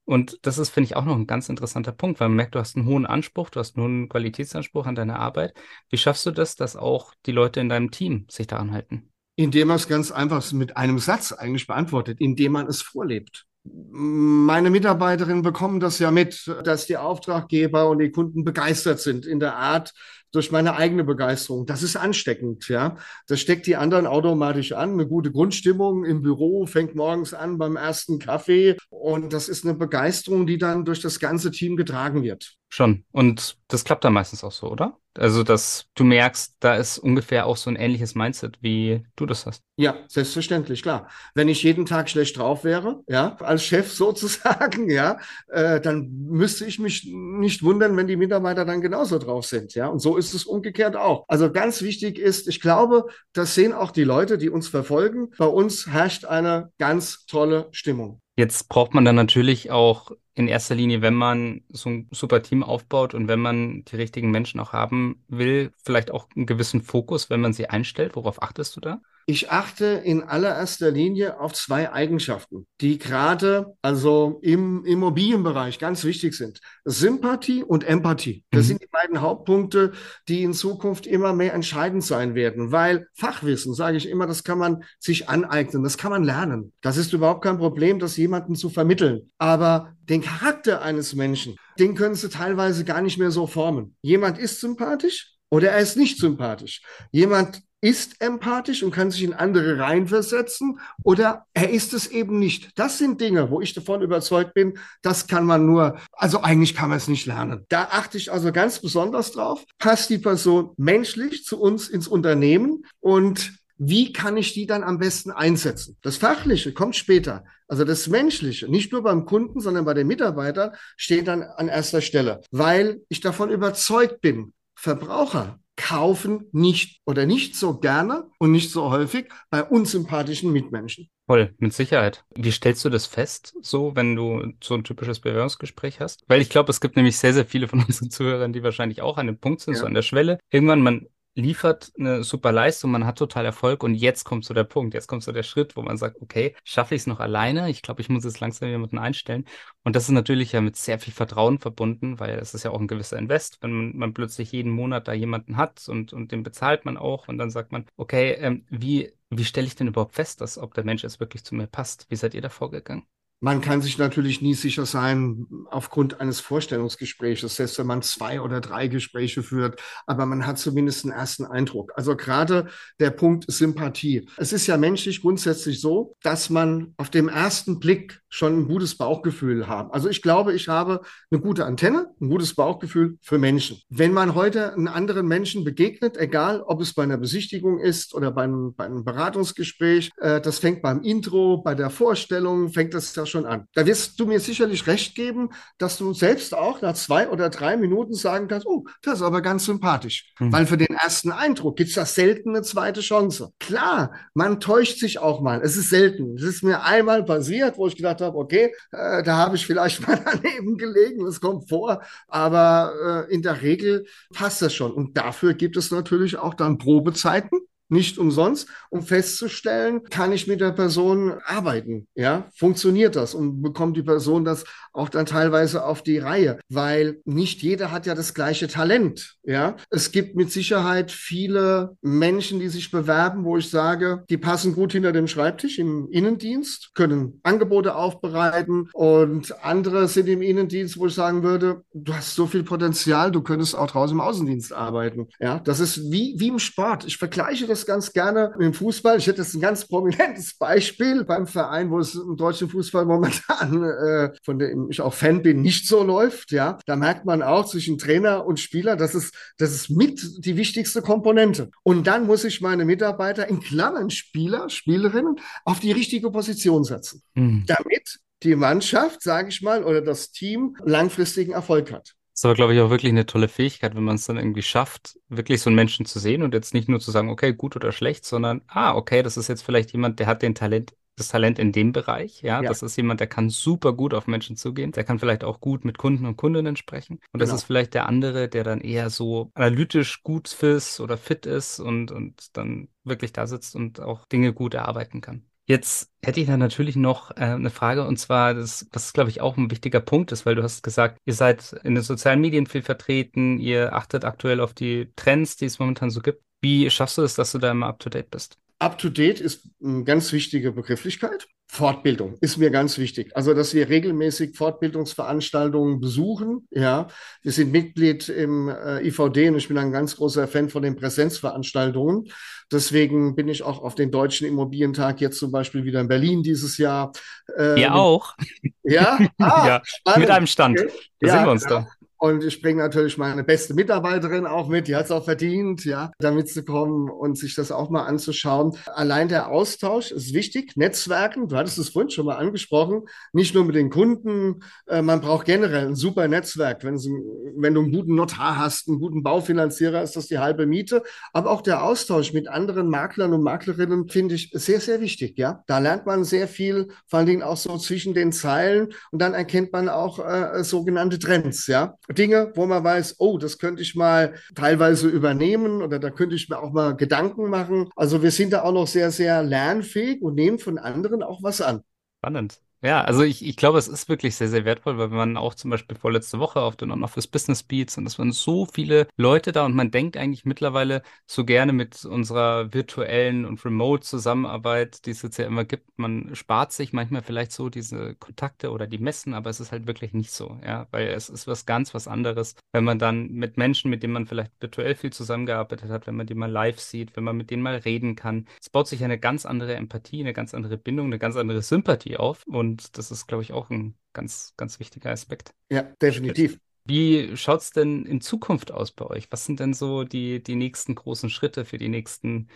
Und 0.06 0.38
das 0.42 0.56
ist, 0.56 0.70
finde 0.70 0.86
ich, 0.86 0.96
auch 0.96 1.04
noch 1.04 1.16
ein 1.16 1.26
ganz 1.26 1.48
interessanter 1.48 1.90
Punkt, 1.90 2.20
weil 2.20 2.28
man 2.28 2.36
merkt, 2.36 2.54
du 2.54 2.60
hast 2.60 2.76
einen 2.76 2.86
hohen 2.86 3.06
Anspruch, 3.06 3.50
du 3.50 3.58
hast 3.58 3.76
einen 3.76 3.84
hohen 3.84 4.08
Qualitätsanspruch 4.08 4.86
an 4.86 4.94
deine 4.94 5.18
Arbeit. 5.18 5.52
Wie 5.90 5.98
schaffst 5.98 6.24
du 6.24 6.30
das, 6.30 6.54
dass 6.54 6.76
auch 6.76 7.12
die 7.26 7.32
Leute 7.32 7.60
in 7.60 7.68
deinem 7.68 7.90
Team 7.90 8.24
sich 8.30 8.46
daran 8.46 8.70
halten? 8.70 9.10
Indem 9.34 9.68
man 9.68 9.76
es 9.76 9.88
ganz 9.88 10.12
einfach 10.12 10.50
mit 10.52 10.76
einem 10.76 11.00
Satz 11.00 11.32
eigentlich 11.32 11.66
beantwortet, 11.66 12.20
indem 12.20 12.52
man 12.52 12.68
es 12.68 12.82
vorlebt. 12.82 13.46
Meine 13.64 14.70
Mitarbeiterinnen 14.70 15.42
bekommen 15.42 15.80
das 15.80 15.98
ja 15.98 16.12
mit, 16.12 16.46
dass 16.62 16.86
die 16.86 16.96
Auftraggeber 16.96 17.88
und 17.88 17.98
die 17.98 18.12
Kunden 18.12 18.44
begeistert 18.44 19.00
sind 19.00 19.26
in 19.26 19.40
der 19.40 19.56
Art, 19.56 19.92
durch 20.36 20.52
meine 20.52 20.76
eigene 20.76 21.02
Begeisterung. 21.02 21.66
Das 21.66 21.82
ist 21.82 21.96
ansteckend, 21.96 22.68
ja. 22.68 22.96
Das 23.26 23.40
steckt 23.40 23.66
die 23.66 23.76
anderen 23.76 24.06
automatisch 24.06 24.72
an. 24.72 24.92
Eine 24.92 25.06
gute 25.06 25.32
Grundstimmung 25.32 26.04
im 26.04 26.22
Büro 26.22 26.66
fängt 26.66 26.94
morgens 26.94 27.34
an 27.34 27.58
beim 27.58 27.76
ersten 27.76 28.18
Kaffee 28.18 28.76
und 28.90 29.32
das 29.32 29.48
ist 29.48 29.64
eine 29.64 29.74
Begeisterung, 29.74 30.46
die 30.46 30.58
dann 30.58 30.84
durch 30.84 31.00
das 31.00 31.18
ganze 31.18 31.50
Team 31.50 31.76
getragen 31.76 32.22
wird. 32.22 32.56
Schon. 32.68 33.04
Und 33.12 33.58
das 33.68 33.84
klappt 33.84 34.04
dann 34.04 34.12
meistens 34.12 34.42
auch 34.42 34.52
so, 34.52 34.70
oder? 34.70 34.98
Also, 35.18 35.42
dass 35.44 35.86
du 35.94 36.04
merkst, 36.04 36.56
da 36.60 36.74
ist 36.74 36.98
ungefähr 36.98 37.46
auch 37.46 37.56
so 37.56 37.70
ein 37.70 37.76
ähnliches 37.76 38.14
Mindset, 38.14 38.58
wie 38.60 39.06
du 39.16 39.24
das 39.24 39.46
hast. 39.46 39.62
Ja, 39.76 39.96
selbstverständlich, 40.08 40.82
klar. 40.82 41.08
Wenn 41.34 41.48
ich 41.48 41.62
jeden 41.62 41.86
Tag 41.86 42.10
schlecht 42.10 42.36
drauf 42.36 42.64
wäre, 42.64 43.02
ja, 43.08 43.36
als 43.40 43.64
Chef 43.64 43.90
sozusagen, 43.92 44.90
ja, 44.90 45.18
äh, 45.48 45.80
dann 45.80 46.10
müsste 46.28 46.66
ich 46.66 46.78
mich 46.78 47.08
nicht 47.10 47.62
wundern, 47.62 47.96
wenn 47.96 48.08
die 48.08 48.16
Mitarbeiter 48.16 48.64
dann 48.64 48.80
genauso 48.80 49.18
drauf 49.18 49.46
sind, 49.46 49.74
ja. 49.74 49.86
Und 49.86 50.00
so 50.00 50.16
ist 50.16 50.34
es 50.34 50.44
umgekehrt 50.44 50.96
auch. 50.96 51.24
Also 51.28 51.50
ganz 51.50 51.82
wichtig 51.82 52.18
ist, 52.18 52.48
ich 52.48 52.60
glaube, 52.60 53.06
das 53.32 53.54
sehen 53.54 53.72
auch 53.72 53.92
die 53.92 54.04
Leute, 54.04 54.38
die 54.38 54.50
uns 54.50 54.68
verfolgen. 54.68 55.30
Bei 55.38 55.46
uns 55.46 55.86
herrscht 55.86 56.24
eine 56.24 56.72
ganz 56.78 57.24
tolle 57.26 57.68
Stimmung. 57.70 58.20
Jetzt 58.36 58.68
braucht 58.68 58.92
man 58.94 59.04
dann 59.04 59.16
natürlich 59.16 59.70
auch 59.70 60.10
in 60.34 60.46
erster 60.48 60.74
Linie, 60.74 61.00
wenn 61.00 61.14
man 61.14 61.62
so 61.70 61.88
ein 61.88 62.08
super 62.10 62.42
Team 62.42 62.62
aufbaut 62.62 63.14
und 63.14 63.28
wenn 63.28 63.40
man 63.40 63.84
die 63.86 63.96
richtigen 63.96 64.30
Menschen 64.30 64.60
auch 64.60 64.72
haben 64.74 65.24
will, 65.28 65.72
vielleicht 65.82 66.10
auch 66.10 66.28
einen 66.36 66.44
gewissen 66.46 66.82
Fokus, 66.82 67.30
wenn 67.30 67.40
man 67.40 67.54
sie 67.54 67.68
einstellt. 67.70 68.14
Worauf 68.14 68.42
achtest 68.42 68.76
du 68.76 68.80
da? 68.80 69.00
Ich 69.28 69.50
achte 69.50 69.86
in 69.86 70.22
allererster 70.22 70.92
Linie 70.92 71.40
auf 71.40 71.52
zwei 71.52 71.92
Eigenschaften, 71.92 72.68
die 72.80 72.96
gerade 72.96 73.74
also 73.82 74.38
im 74.40 74.84
Immobilienbereich 74.84 75.80
ganz 75.80 76.04
wichtig 76.04 76.34
sind. 76.34 76.60
Sympathie 76.84 77.64
und 77.64 77.82
Empathie. 77.82 78.44
Das 78.52 78.62
mhm. 78.64 78.68
sind 78.68 78.82
die 78.82 78.86
beiden 78.86 79.20
Hauptpunkte, 79.20 79.90
die 80.28 80.44
in 80.44 80.54
Zukunft 80.54 81.08
immer 81.08 81.32
mehr 81.32 81.54
entscheidend 81.54 82.04
sein 82.04 82.36
werden, 82.36 82.70
weil 82.70 83.08
Fachwissen, 83.14 83.74
sage 83.74 83.96
ich 83.96 84.08
immer, 84.08 84.28
das 84.28 84.44
kann 84.44 84.58
man 84.58 84.84
sich 85.00 85.28
aneignen, 85.28 85.82
das 85.82 85.98
kann 85.98 86.12
man 86.12 86.22
lernen. 86.22 86.72
Das 86.80 86.96
ist 86.96 87.12
überhaupt 87.12 87.42
kein 87.42 87.58
Problem, 87.58 87.98
das 87.98 88.16
jemanden 88.16 88.54
zu 88.54 88.70
vermitteln. 88.70 89.32
Aber 89.38 89.96
den 90.04 90.22
Charakter 90.22 90.82
eines 90.82 91.16
Menschen, 91.16 91.56
den 91.80 91.96
können 91.96 92.14
sie 92.14 92.28
teilweise 92.28 92.84
gar 92.84 93.00
nicht 93.00 93.18
mehr 93.18 93.32
so 93.32 93.48
formen. 93.48 93.96
Jemand 94.02 94.38
ist 94.38 94.60
sympathisch 94.60 95.32
oder 95.50 95.70
er 95.72 95.80
ist 95.80 95.96
nicht 95.96 96.18
sympathisch. 96.20 96.80
Jemand 97.10 97.60
ist 97.86 98.20
empathisch 98.20 98.82
und 98.82 98.90
kann 98.90 99.12
sich 99.12 99.22
in 99.22 99.32
andere 99.32 99.78
reinversetzen 99.78 100.80
oder 101.04 101.46
er 101.54 101.70
ist 101.70 101.92
es 101.94 102.08
eben 102.08 102.40
nicht. 102.40 102.72
Das 102.74 102.98
sind 102.98 103.20
Dinge, 103.20 103.48
wo 103.52 103.60
ich 103.60 103.74
davon 103.74 104.02
überzeugt 104.02 104.54
bin, 104.54 104.76
das 105.02 105.28
kann 105.28 105.46
man 105.46 105.66
nur, 105.66 105.96
also 106.10 106.40
eigentlich 106.40 106.74
kann 106.74 106.88
man 106.88 106.98
es 106.98 107.06
nicht 107.06 107.26
lernen. 107.26 107.64
Da 107.68 107.84
achte 107.92 108.18
ich 108.18 108.32
also 108.32 108.50
ganz 108.50 108.80
besonders 108.80 109.30
drauf. 109.30 109.64
Passt 109.78 110.10
die 110.10 110.18
Person 110.18 110.70
menschlich 110.76 111.44
zu 111.44 111.60
uns 111.60 111.86
ins 111.86 112.08
Unternehmen 112.08 112.84
und 112.98 113.52
wie 113.78 114.12
kann 114.12 114.36
ich 114.36 114.52
die 114.52 114.66
dann 114.66 114.82
am 114.82 114.98
besten 114.98 115.30
einsetzen? 115.30 115.96
Das 116.02 116.16
Fachliche 116.16 116.72
kommt 116.72 116.96
später. 116.96 117.44
Also 117.68 117.84
das 117.84 118.08
Menschliche, 118.08 118.68
nicht 118.68 118.90
nur 118.90 119.04
beim 119.04 119.26
Kunden, 119.26 119.60
sondern 119.60 119.84
bei 119.84 119.94
den 119.94 120.08
Mitarbeitern, 120.08 120.72
steht 120.96 121.28
dann 121.28 121.44
an 121.44 121.68
erster 121.68 122.00
Stelle, 122.00 122.40
weil 122.50 123.02
ich 123.08 123.20
davon 123.20 123.48
überzeugt 123.50 124.20
bin, 124.20 124.54
Verbraucher 124.74 125.60
kaufen 125.86 126.48
nicht 126.50 127.00
oder 127.04 127.26
nicht 127.26 127.54
so 127.54 127.78
gerne 127.78 128.28
und 128.38 128.50
nicht 128.50 128.72
so 128.72 128.90
häufig 128.90 129.26
bei 129.50 129.62
unsympathischen 129.62 130.52
Mitmenschen. 130.52 131.08
Voll, 131.26 131.54
mit 131.58 131.72
Sicherheit. 131.72 132.24
Wie 132.34 132.50
stellst 132.50 132.84
du 132.84 132.88
das 132.88 133.06
fest, 133.06 133.54
so, 133.60 133.94
wenn 133.94 134.16
du 134.16 134.52
so 134.62 134.74
ein 134.74 134.82
typisches 134.82 135.20
Bewerbungsgespräch 135.20 136.00
hast? 136.00 136.24
Weil 136.26 136.40
ich 136.40 136.50
glaube, 136.50 136.70
es 136.70 136.80
gibt 136.80 136.96
nämlich 136.96 137.18
sehr, 137.18 137.34
sehr 137.34 137.46
viele 137.46 137.68
von 137.68 137.84
unseren 137.84 138.10
Zuhörern, 138.10 138.52
die 138.52 138.64
wahrscheinlich 138.64 139.00
auch 139.00 139.16
an 139.16 139.26
dem 139.26 139.38
Punkt 139.38 139.60
sind, 139.60 139.74
ja. 139.74 139.80
so 139.80 139.86
an 139.86 139.94
der 139.94 140.02
Schwelle. 140.02 140.38
Irgendwann, 140.50 140.82
man 140.82 141.06
liefert 141.36 141.92
eine 141.98 142.24
super 142.24 142.50
Leistung, 142.50 142.90
man 142.90 143.06
hat 143.06 143.18
total 143.18 143.44
Erfolg 143.44 143.82
und 143.84 143.94
jetzt 143.94 144.24
kommt 144.24 144.44
so 144.44 144.54
der 144.54 144.64
Punkt, 144.64 144.94
jetzt 144.94 145.06
kommt 145.06 145.22
so 145.22 145.32
der 145.32 145.42
Schritt, 145.42 145.76
wo 145.76 145.82
man 145.82 145.98
sagt, 145.98 146.20
okay, 146.20 146.56
schaffe 146.64 146.94
ich 146.94 147.02
es 147.02 147.06
noch 147.06 147.20
alleine? 147.20 147.70
Ich 147.70 147.82
glaube, 147.82 148.00
ich 148.00 148.08
muss 148.08 148.24
jetzt 148.24 148.40
langsam 148.40 148.68
jemanden 148.70 148.98
einstellen. 148.98 149.44
Und 149.84 149.94
das 149.94 150.04
ist 150.04 150.10
natürlich 150.10 150.52
ja 150.52 150.60
mit 150.60 150.76
sehr 150.76 150.98
viel 150.98 151.12
Vertrauen 151.12 151.58
verbunden, 151.58 152.18
weil 152.18 152.38
es 152.38 152.54
ist 152.54 152.64
ja 152.64 152.70
auch 152.70 152.80
ein 152.80 152.88
gewisser 152.88 153.18
Invest, 153.18 153.58
wenn 153.62 153.72
man, 153.72 153.96
man 153.96 154.14
plötzlich 154.14 154.50
jeden 154.52 154.72
Monat 154.72 155.08
da 155.08 155.12
jemanden 155.12 155.56
hat 155.58 155.88
und, 155.88 156.12
und 156.12 156.32
den 156.32 156.42
bezahlt 156.42 156.84
man 156.84 156.96
auch 156.96 157.28
und 157.28 157.38
dann 157.38 157.50
sagt 157.50 157.70
man, 157.72 157.86
okay, 157.96 158.32
ähm, 158.32 158.64
wie, 158.70 159.12
wie 159.30 159.44
stelle 159.44 159.66
ich 159.66 159.76
denn 159.76 159.88
überhaupt 159.88 160.14
fest, 160.14 160.40
dass 160.40 160.58
ob 160.58 160.74
der 160.74 160.84
Mensch 160.84 161.02
jetzt 161.02 161.20
wirklich 161.20 161.44
zu 161.44 161.54
mir 161.54 161.66
passt? 161.66 162.06
Wie 162.10 162.16
seid 162.16 162.34
ihr 162.34 162.42
da 162.42 162.48
vorgegangen? 162.48 163.06
Man 163.40 163.60
kann 163.60 163.82
sich 163.82 163.98
natürlich 163.98 164.40
nie 164.40 164.54
sicher 164.54 164.86
sein 164.86 165.46
aufgrund 165.70 166.20
eines 166.20 166.40
Vorstellungsgespräches, 166.40 167.56
selbst 167.56 167.78
wenn 167.78 167.86
man 167.86 168.00
zwei 168.00 168.40
oder 168.40 168.62
drei 168.62 168.88
Gespräche 168.88 169.42
führt, 169.42 169.82
aber 170.06 170.24
man 170.24 170.46
hat 170.46 170.58
zumindest 170.58 171.04
einen 171.04 171.12
ersten 171.12 171.44
Eindruck. 171.44 171.92
Also 171.96 172.16
gerade 172.16 172.68
der 172.98 173.10
Punkt 173.10 173.44
Sympathie. 173.46 174.26
Es 174.38 174.54
ist 174.54 174.66
ja 174.66 174.78
menschlich 174.78 175.20
grundsätzlich 175.20 175.82
so, 175.82 176.16
dass 176.22 176.48
man 176.48 176.94
auf 176.96 177.10
dem 177.10 177.28
ersten 177.28 177.78
Blick 177.78 178.20
schon 178.28 178.60
ein 178.60 178.68
gutes 178.68 178.96
Bauchgefühl 178.96 179.68
hat. 179.68 179.92
Also 179.92 180.08
ich 180.08 180.22
glaube, 180.22 180.54
ich 180.54 180.68
habe 180.68 181.02
eine 181.30 181.40
gute 181.40 181.66
Antenne, 181.66 182.08
ein 182.20 182.30
gutes 182.30 182.54
Bauchgefühl 182.54 183.18
für 183.20 183.38
Menschen. 183.38 183.80
Wenn 183.90 184.12
man 184.12 184.34
heute 184.34 184.72
einen 184.72 184.88
anderen 184.88 185.26
Menschen 185.26 185.62
begegnet, 185.62 186.16
egal 186.16 186.62
ob 186.62 186.80
es 186.80 186.94
bei 186.94 187.02
einer 187.02 187.18
Besichtigung 187.18 187.80
ist 187.80 188.14
oder 188.14 188.30
bei 188.30 188.44
einem, 188.44 188.74
bei 188.74 188.86
einem 188.86 189.04
Beratungsgespräch, 189.04 190.10
äh, 190.18 190.40
das 190.40 190.58
fängt 190.58 190.80
beim 190.80 191.02
Intro, 191.02 191.58
bei 191.58 191.74
der 191.74 191.90
Vorstellung, 191.90 192.70
fängt 192.70 192.94
das 192.94 193.14
ja 193.14 193.25
schon 193.26 193.46
an. 193.46 193.68
Da 193.74 193.86
wirst 193.86 194.18
du 194.18 194.26
mir 194.26 194.40
sicherlich 194.40 194.86
recht 194.86 195.14
geben, 195.14 195.50
dass 195.78 195.98
du 195.98 196.14
selbst 196.14 196.54
auch 196.54 196.80
nach 196.82 196.94
zwei 196.94 197.28
oder 197.28 197.50
drei 197.50 197.76
Minuten 197.76 198.14
sagen 198.14 198.48
kannst, 198.48 198.66
oh, 198.66 198.84
das 199.02 199.14
ist 199.14 199.22
aber 199.22 199.40
ganz 199.40 199.64
sympathisch. 199.66 200.32
Mhm. 200.38 200.52
Weil 200.52 200.66
für 200.66 200.76
den 200.76 200.94
ersten 200.94 201.32
Eindruck 201.32 201.76
gibt 201.76 201.90
es 201.90 201.96
da 201.96 202.06
selten 202.06 202.50
eine 202.50 202.62
zweite 202.62 203.00
Chance. 203.00 203.52
Klar, 203.58 204.12
man 204.34 204.60
täuscht 204.60 204.98
sich 204.98 205.18
auch 205.18 205.40
mal. 205.40 205.60
Es 205.62 205.76
ist 205.76 205.90
selten. 205.90 206.36
Es 206.36 206.42
ist 206.42 206.62
mir 206.62 206.82
einmal 206.82 207.24
passiert, 207.24 207.78
wo 207.78 207.86
ich 207.86 207.96
gedacht 207.96 208.20
habe, 208.20 208.36
okay, 208.36 208.72
äh, 208.92 209.22
da 209.22 209.36
habe 209.36 209.56
ich 209.56 209.66
vielleicht 209.66 210.00
mal 210.06 210.22
daneben 210.24 210.76
gelegen, 210.78 211.24
das 211.24 211.40
kommt 211.40 211.68
vor. 211.68 212.02
Aber 212.28 213.26
äh, 213.28 213.34
in 213.34 213.42
der 213.42 213.62
Regel 213.62 214.06
passt 214.32 214.62
das 214.62 214.74
schon. 214.74 214.92
Und 214.92 215.16
dafür 215.16 215.54
gibt 215.54 215.76
es 215.76 215.90
natürlich 215.90 216.38
auch 216.38 216.54
dann 216.54 216.78
Probezeiten 216.78 217.60
nicht 217.88 218.18
umsonst, 218.18 218.68
um 218.90 219.02
festzustellen, 219.02 220.04
kann 220.04 220.32
ich 220.32 220.46
mit 220.46 220.60
der 220.60 220.72
Person 220.72 221.34
arbeiten? 221.44 222.08
Ja, 222.14 222.48
funktioniert 222.54 223.16
das 223.16 223.34
und 223.34 223.62
bekommt 223.62 223.96
die 223.96 224.02
Person 224.02 224.44
das 224.44 224.64
auch 224.92 225.08
dann 225.08 225.26
teilweise 225.26 225.84
auf 225.84 226.02
die 226.02 226.18
Reihe? 226.18 226.58
Weil 226.68 227.20
nicht 227.24 227.62
jeder 227.62 227.90
hat 227.90 228.06
ja 228.06 228.14
das 228.14 228.34
gleiche 228.34 228.68
Talent. 228.68 229.36
Ja, 229.42 229.76
es 229.90 230.10
gibt 230.10 230.36
mit 230.36 230.50
Sicherheit 230.50 231.10
viele 231.12 231.96
Menschen, 232.02 232.58
die 232.60 232.68
sich 232.68 232.90
bewerben, 232.90 233.44
wo 233.44 233.56
ich 233.56 233.70
sage, 233.70 234.24
die 234.28 234.38
passen 234.38 234.74
gut 234.74 234.92
hinter 234.92 235.12
dem 235.12 235.28
Schreibtisch 235.28 235.78
im 235.78 236.08
Innendienst, 236.10 236.92
können 236.94 237.40
Angebote 237.42 237.94
aufbereiten 237.94 238.88
und 238.92 239.62
andere 239.64 240.08
sind 240.08 240.28
im 240.28 240.42
Innendienst, 240.42 240.98
wo 240.98 241.06
ich 241.06 241.14
sagen 241.14 241.42
würde, 241.42 241.82
du 241.92 242.14
hast 242.14 242.34
so 242.34 242.46
viel 242.46 242.62
Potenzial, 242.62 243.30
du 243.30 243.42
könntest 243.42 243.76
auch 243.76 243.90
draußen 243.90 244.16
im 244.16 244.20
Außendienst 244.20 244.72
arbeiten. 244.72 245.28
Ja, 245.38 245.60
das 245.60 245.80
ist 245.80 246.10
wie, 246.10 246.34
wie 246.38 246.48
im 246.48 246.58
Sport. 246.58 247.04
Ich 247.06 247.16
vergleiche 247.16 247.66
das 247.66 247.75
das 247.76 247.86
ganz 247.86 248.12
gerne 248.12 248.54
im 248.58 248.72
Fußball. 248.72 249.18
Ich 249.18 249.26
hätte 249.26 249.42
jetzt 249.42 249.54
ein 249.54 249.60
ganz 249.60 249.86
prominentes 249.86 250.54
Beispiel 250.56 251.24
beim 251.24 251.46
Verein, 251.46 251.90
wo 251.90 251.98
es 251.98 252.14
im 252.14 252.36
deutschen 252.36 252.68
Fußball 252.68 253.04
momentan, 253.04 253.82
äh, 253.82 254.32
von 254.42 254.58
dem 254.58 254.90
ich 254.90 255.00
auch 255.00 255.14
Fan 255.14 255.42
bin, 255.42 255.60
nicht 255.60 255.86
so 255.86 256.02
läuft. 256.02 256.52
Ja, 256.52 256.78
da 256.86 256.96
merkt 256.96 257.24
man 257.24 257.42
auch 257.42 257.66
zwischen 257.66 257.98
Trainer 257.98 258.46
und 258.46 258.58
Spieler, 258.60 258.96
das 258.96 259.14
ist, 259.14 259.34
das 259.58 259.72
ist 259.72 259.90
mit 259.90 260.44
die 260.44 260.56
wichtigste 260.56 261.02
Komponente. 261.02 261.70
Und 261.82 262.06
dann 262.06 262.26
muss 262.26 262.44
ich 262.44 262.60
meine 262.60 262.84
Mitarbeiter 262.84 263.48
in 263.48 263.60
Klammern 263.60 264.10
Spieler, 264.10 264.68
Spielerinnen 264.70 265.36
auf 265.64 265.80
die 265.80 265.92
richtige 265.92 266.30
Position 266.30 266.84
setzen, 266.84 267.22
mhm. 267.34 267.64
damit 267.66 268.18
die 268.42 268.56
Mannschaft, 268.56 269.22
sage 269.22 269.48
ich 269.48 269.62
mal, 269.62 269.84
oder 269.84 270.00
das 270.00 270.30
Team 270.30 270.76
langfristigen 270.84 271.52
Erfolg 271.52 271.92
hat. 271.92 272.14
Das 272.36 272.40
ist 272.40 272.44
aber, 272.44 272.54
glaube 272.54 272.74
ich, 272.74 272.80
auch 272.82 272.90
wirklich 272.90 273.12
eine 273.12 273.24
tolle 273.24 273.48
Fähigkeit, 273.48 273.96
wenn 273.96 274.04
man 274.04 274.16
es 274.16 274.26
dann 274.26 274.36
irgendwie 274.36 274.60
schafft, 274.60 275.18
wirklich 275.30 275.62
so 275.62 275.70
einen 275.70 275.74
Menschen 275.74 276.04
zu 276.04 276.18
sehen 276.18 276.42
und 276.42 276.52
jetzt 276.52 276.74
nicht 276.74 276.86
nur 276.86 277.00
zu 277.00 277.10
sagen, 277.10 277.30
okay, 277.30 277.54
gut 277.54 277.76
oder 277.76 277.92
schlecht, 277.92 278.26
sondern, 278.26 278.60
ah, 278.66 278.94
okay, 278.94 279.22
das 279.22 279.38
ist 279.38 279.48
jetzt 279.48 279.62
vielleicht 279.62 279.92
jemand, 279.92 280.20
der 280.20 280.26
hat 280.26 280.42
den 280.42 280.54
Talent, 280.54 280.94
das 281.16 281.28
Talent 281.28 281.58
in 281.58 281.72
dem 281.72 281.92
Bereich, 281.92 282.42
ja, 282.42 282.60
ja. 282.60 282.68
das 282.68 282.82
ist 282.82 282.94
jemand, 282.96 283.20
der 283.20 283.26
kann 283.26 283.48
super 283.48 283.94
gut 283.94 284.12
auf 284.12 284.26
Menschen 284.26 284.54
zugehen, 284.54 284.92
der 284.92 285.04
kann 285.04 285.18
vielleicht 285.18 285.44
auch 285.44 285.60
gut 285.60 285.86
mit 285.86 285.96
Kunden 285.96 286.26
und 286.26 286.36
Kundinnen 286.36 286.76
sprechen 286.76 287.20
und 287.32 287.40
das 287.40 287.48
genau. 287.48 287.56
ist 287.56 287.64
vielleicht 287.64 287.94
der 287.94 288.04
andere, 288.06 288.50
der 288.50 288.64
dann 288.64 288.82
eher 288.82 289.08
so 289.08 289.50
analytisch 289.54 290.22
gut 290.22 290.52
ist 290.62 291.00
oder 291.00 291.16
fit 291.16 291.46
ist 291.46 291.80
und, 291.80 292.12
und 292.12 292.54
dann 292.54 292.88
wirklich 293.02 293.32
da 293.32 293.46
sitzt 293.46 293.74
und 293.74 293.98
auch 294.00 294.26
Dinge 294.26 294.52
gut 294.52 294.74
erarbeiten 294.74 295.22
kann. 295.22 295.45
Jetzt 295.68 296.12
hätte 296.22 296.40
ich 296.40 296.46
da 296.46 296.56
natürlich 296.56 296.94
noch 296.94 297.32
äh, 297.32 297.40
eine 297.40 297.70
Frage 297.70 298.06
und 298.06 298.18
zwar, 298.18 298.54
das, 298.54 298.86
was 298.92 299.12
glaube 299.12 299.30
ich 299.30 299.40
auch 299.40 299.56
ein 299.56 299.70
wichtiger 299.70 300.00
Punkt 300.00 300.30
ist, 300.30 300.46
weil 300.46 300.54
du 300.54 300.62
hast 300.62 300.82
gesagt, 300.82 301.18
ihr 301.24 301.34
seid 301.34 301.72
in 301.82 301.94
den 301.96 302.04
sozialen 302.04 302.40
Medien 302.40 302.66
viel 302.66 302.82
vertreten, 302.82 303.58
ihr 303.58 303.92
achtet 303.92 304.24
aktuell 304.24 304.60
auf 304.60 304.74
die 304.74 305.12
Trends, 305.16 305.56
die 305.56 305.64
es 305.64 305.78
momentan 305.80 306.10
so 306.10 306.20
gibt. 306.20 306.42
Wie 306.62 306.88
schaffst 306.90 307.18
du 307.18 307.22
es, 307.22 307.34
dass 307.34 307.50
du 307.52 307.58
da 307.58 307.72
immer 307.72 307.86
up 307.86 307.98
to 307.98 308.08
date 308.10 308.30
bist? 308.30 308.58
Up 308.78 308.98
to 308.98 309.08
date 309.08 309.40
ist 309.40 309.68
eine 309.82 310.04
ganz 310.04 310.32
wichtige 310.32 310.72
Begrifflichkeit. 310.72 311.48
Fortbildung 311.68 312.36
ist 312.40 312.58
mir 312.58 312.70
ganz 312.70 312.96
wichtig. 312.96 313.34
Also, 313.34 313.52
dass 313.52 313.74
wir 313.74 313.88
regelmäßig 313.88 314.56
Fortbildungsveranstaltungen 314.56 316.00
besuchen. 316.00 316.68
Ja, 316.70 317.08
wir 317.42 317.52
sind 317.52 317.72
Mitglied 317.72 318.28
im 318.28 318.68
äh, 318.68 319.06
IVD 319.06 319.48
und 319.48 319.56
ich 319.56 319.68
bin 319.68 319.76
ein 319.76 319.92
ganz 319.92 320.16
großer 320.16 320.46
Fan 320.46 320.68
von 320.68 320.82
den 320.82 320.96
Präsenzveranstaltungen. 320.96 322.30
Deswegen 322.70 323.34
bin 323.34 323.48
ich 323.48 323.62
auch 323.62 323.82
auf 323.82 323.94
den 323.94 324.10
Deutschen 324.10 324.46
Immobilientag 324.46 325.20
jetzt 325.20 325.38
zum 325.38 325.50
Beispiel 325.50 325.84
wieder 325.84 326.00
in 326.00 326.08
Berlin 326.08 326.42
dieses 326.42 326.78
Jahr. 326.78 327.12
Äh, 327.58 327.80
ja, 327.80 327.94
auch. 327.94 328.34
Ja, 328.82 329.18
ah, 329.38 329.66
ja 330.06 330.18
mit 330.18 330.30
einem 330.30 330.46
Stand. 330.46 330.78
Da 331.20 331.26
ja, 331.26 331.32
sehen 331.32 331.44
wir 331.44 331.50
uns 331.50 331.64
da. 331.64 331.88
Und 332.18 332.44
ich 332.44 332.62
bringe 332.62 332.82
natürlich 332.82 333.18
meine 333.18 333.44
beste 333.44 333.74
Mitarbeiterin 333.74 334.46
auch 334.46 334.68
mit, 334.68 334.88
die 334.88 334.96
hat 334.96 335.06
es 335.06 335.10
auch 335.10 335.24
verdient, 335.24 335.84
ja, 335.84 336.12
damit 336.18 336.48
zu 336.48 336.64
kommen 336.64 337.10
und 337.10 337.36
sich 337.36 337.54
das 337.54 337.70
auch 337.70 337.90
mal 337.90 338.04
anzuschauen. 338.04 338.76
Allein 338.86 339.28
der 339.28 339.50
Austausch 339.50 340.10
ist 340.12 340.32
wichtig. 340.32 340.76
Netzwerken, 340.76 341.48
du 341.48 341.56
hattest 341.56 341.78
es 341.78 341.90
vorhin 341.90 342.10
schon 342.10 342.26
mal 342.26 342.36
angesprochen, 342.36 343.02
nicht 343.32 343.54
nur 343.54 343.64
mit 343.64 343.74
den 343.74 343.90
Kunden, 343.90 344.62
äh, 344.86 345.02
man 345.02 345.20
braucht 345.20 345.46
generell 345.46 345.88
ein 345.88 345.94
super 345.94 346.26
Netzwerk. 346.28 346.84
Wenn, 346.84 346.96
wenn 346.96 347.74
du 347.74 347.82
einen 347.82 347.92
guten 347.92 348.14
Notar 348.14 348.58
hast, 348.58 348.88
einen 348.88 348.98
guten 348.98 349.22
Baufinanzierer, 349.22 350.02
ist 350.02 350.16
das 350.16 350.26
die 350.26 350.38
halbe 350.38 350.66
Miete. 350.66 351.02
Aber 351.32 351.50
auch 351.50 351.60
der 351.60 351.82
Austausch 351.82 352.32
mit 352.32 352.48
anderen 352.48 352.88
Maklern 352.88 353.32
und 353.32 353.42
Maklerinnen 353.42 354.08
finde 354.08 354.34
ich 354.36 354.50
sehr, 354.52 354.80
sehr 354.80 355.00
wichtig, 355.00 355.36
ja. 355.36 355.62
Da 355.66 355.78
lernt 355.78 356.06
man 356.06 356.24
sehr 356.24 356.48
viel, 356.48 356.88
vor 357.06 357.18
allen 357.18 357.26
Dingen 357.26 357.42
auch 357.42 357.56
so 357.56 357.76
zwischen 357.78 358.14
den 358.14 358.32
Zeilen 358.32 358.92
und 359.10 359.20
dann 359.20 359.34
erkennt 359.34 359.72
man 359.72 359.88
auch 359.88 360.18
äh, 360.18 360.64
sogenannte 360.64 361.18
Trends, 361.18 361.66
ja. 361.66 361.96
Dinge, 362.10 362.52
wo 362.54 362.66
man 362.66 362.84
weiß, 362.84 363.16
oh, 363.18 363.38
das 363.38 363.58
könnte 363.58 363.82
ich 363.82 363.94
mal 363.94 364.34
teilweise 364.54 365.08
übernehmen 365.08 365.82
oder 365.82 365.98
da 365.98 366.10
könnte 366.10 366.36
ich 366.36 366.48
mir 366.48 366.58
auch 366.58 366.72
mal 366.72 366.96
Gedanken 366.96 367.48
machen. 367.50 367.90
Also 367.96 368.22
wir 368.22 368.30
sind 368.30 368.52
da 368.52 368.62
auch 368.62 368.72
noch 368.72 368.86
sehr, 368.86 369.10
sehr 369.10 369.42
lernfähig 369.42 370.22
und 370.22 370.34
nehmen 370.34 370.58
von 370.58 370.78
anderen 370.78 371.22
auch 371.22 371.42
was 371.42 371.60
an. 371.60 371.82
Spannend. 372.18 372.60
Ja, 372.82 373.00
also 373.02 373.22
ich, 373.22 373.44
ich 373.44 373.56
glaube, 373.56 373.78
es 373.78 373.88
ist 373.88 374.08
wirklich 374.08 374.36
sehr, 374.36 374.48
sehr 374.48 374.66
wertvoll, 374.66 374.98
weil 374.98 375.08
man 375.08 375.36
auch 375.38 375.54
zum 375.54 375.70
Beispiel 375.70 375.96
vorletzte 375.96 376.38
Woche 376.38 376.60
auf 376.60 376.76
den 376.76 376.90
On-Office 376.90 377.26
Business 377.26 377.62
Beats 377.62 377.96
und 377.96 378.06
es 378.06 378.18
waren 378.18 378.32
so 378.32 378.66
viele 378.66 379.08
Leute 379.16 379.50
da 379.52 379.64
und 379.64 379.74
man 379.74 379.90
denkt 379.90 380.16
eigentlich 380.18 380.44
mittlerweile 380.44 381.02
so 381.26 381.44
gerne 381.46 381.72
mit 381.72 382.04
unserer 382.04 382.72
virtuellen 382.74 383.46
und 383.46 383.64
Remote-Zusammenarbeit, 383.64 385.06
die 385.06 385.10
es 385.10 385.22
jetzt 385.22 385.38
ja 385.38 385.46
immer 385.46 385.64
gibt, 385.64 385.98
man 385.98 386.34
spart 386.36 386.72
sich 386.72 386.92
manchmal 386.92 387.22
vielleicht 387.22 387.50
so 387.52 387.70
diese 387.70 388.14
Kontakte 388.16 388.70
oder 388.70 388.86
die 388.86 388.98
Messen, 388.98 389.32
aber 389.32 389.48
es 389.48 389.58
ist 389.58 389.72
halt 389.72 389.86
wirklich 389.86 390.12
nicht 390.12 390.30
so, 390.30 390.58
ja, 390.62 390.86
weil 390.90 391.08
es 391.08 391.30
ist 391.30 391.46
was 391.48 391.64
ganz 391.64 391.94
was 391.94 392.06
anderes, 392.06 392.56
wenn 392.72 392.84
man 392.84 392.98
dann 392.98 393.32
mit 393.32 393.56
Menschen, 393.56 393.90
mit 393.90 394.02
denen 394.02 394.12
man 394.12 394.26
vielleicht 394.26 394.52
virtuell 394.60 394.94
viel 394.94 395.12
zusammengearbeitet 395.12 395.90
hat, 395.90 396.06
wenn 396.06 396.16
man 396.16 396.26
die 396.26 396.34
mal 396.34 396.50
live 396.50 396.78
sieht, 396.78 397.16
wenn 397.16 397.24
man 397.24 397.38
mit 397.38 397.50
denen 397.50 397.62
mal 397.62 397.76
reden 397.76 398.16
kann. 398.16 398.46
Es 398.60 398.68
baut 398.68 398.86
sich 398.86 399.02
eine 399.02 399.18
ganz 399.18 399.46
andere 399.46 399.74
Empathie, 399.74 400.20
eine 400.20 400.34
ganz 400.34 400.52
andere 400.52 400.76
Bindung, 400.76 401.06
eine 401.06 401.18
ganz 401.18 401.36
andere 401.36 401.62
Sympathie 401.62 402.18
auf 402.18 402.42
und 402.46 402.65
das 402.92 403.10
ist, 403.10 403.26
glaube 403.26 403.42
ich, 403.42 403.52
auch 403.52 403.70
ein 403.70 403.96
ganz, 404.12 404.54
ganz 404.56 404.80
wichtiger 404.80 405.10
Aspekt. 405.10 405.54
Ja, 405.70 405.82
definitiv. 406.00 406.58
Wie 406.84 407.36
schaut 407.36 407.62
es 407.62 407.70
denn 407.72 408.06
in 408.06 408.20
Zukunft 408.20 408.70
aus 408.70 408.92
bei 408.92 409.04
euch? 409.06 409.26
Was 409.30 409.44
sind 409.44 409.58
denn 409.58 409.74
so 409.74 410.04
die, 410.04 410.42
die 410.42 410.54
nächsten 410.54 410.94
großen 410.94 411.30
Schritte 411.30 411.64
für 411.64 411.78
die 411.78 411.88
nächsten, 411.88 412.48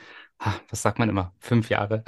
was 0.68 0.82
sagt 0.82 0.98
man 0.98 1.08
immer, 1.08 1.34
fünf 1.40 1.68
Jahre? 1.68 2.04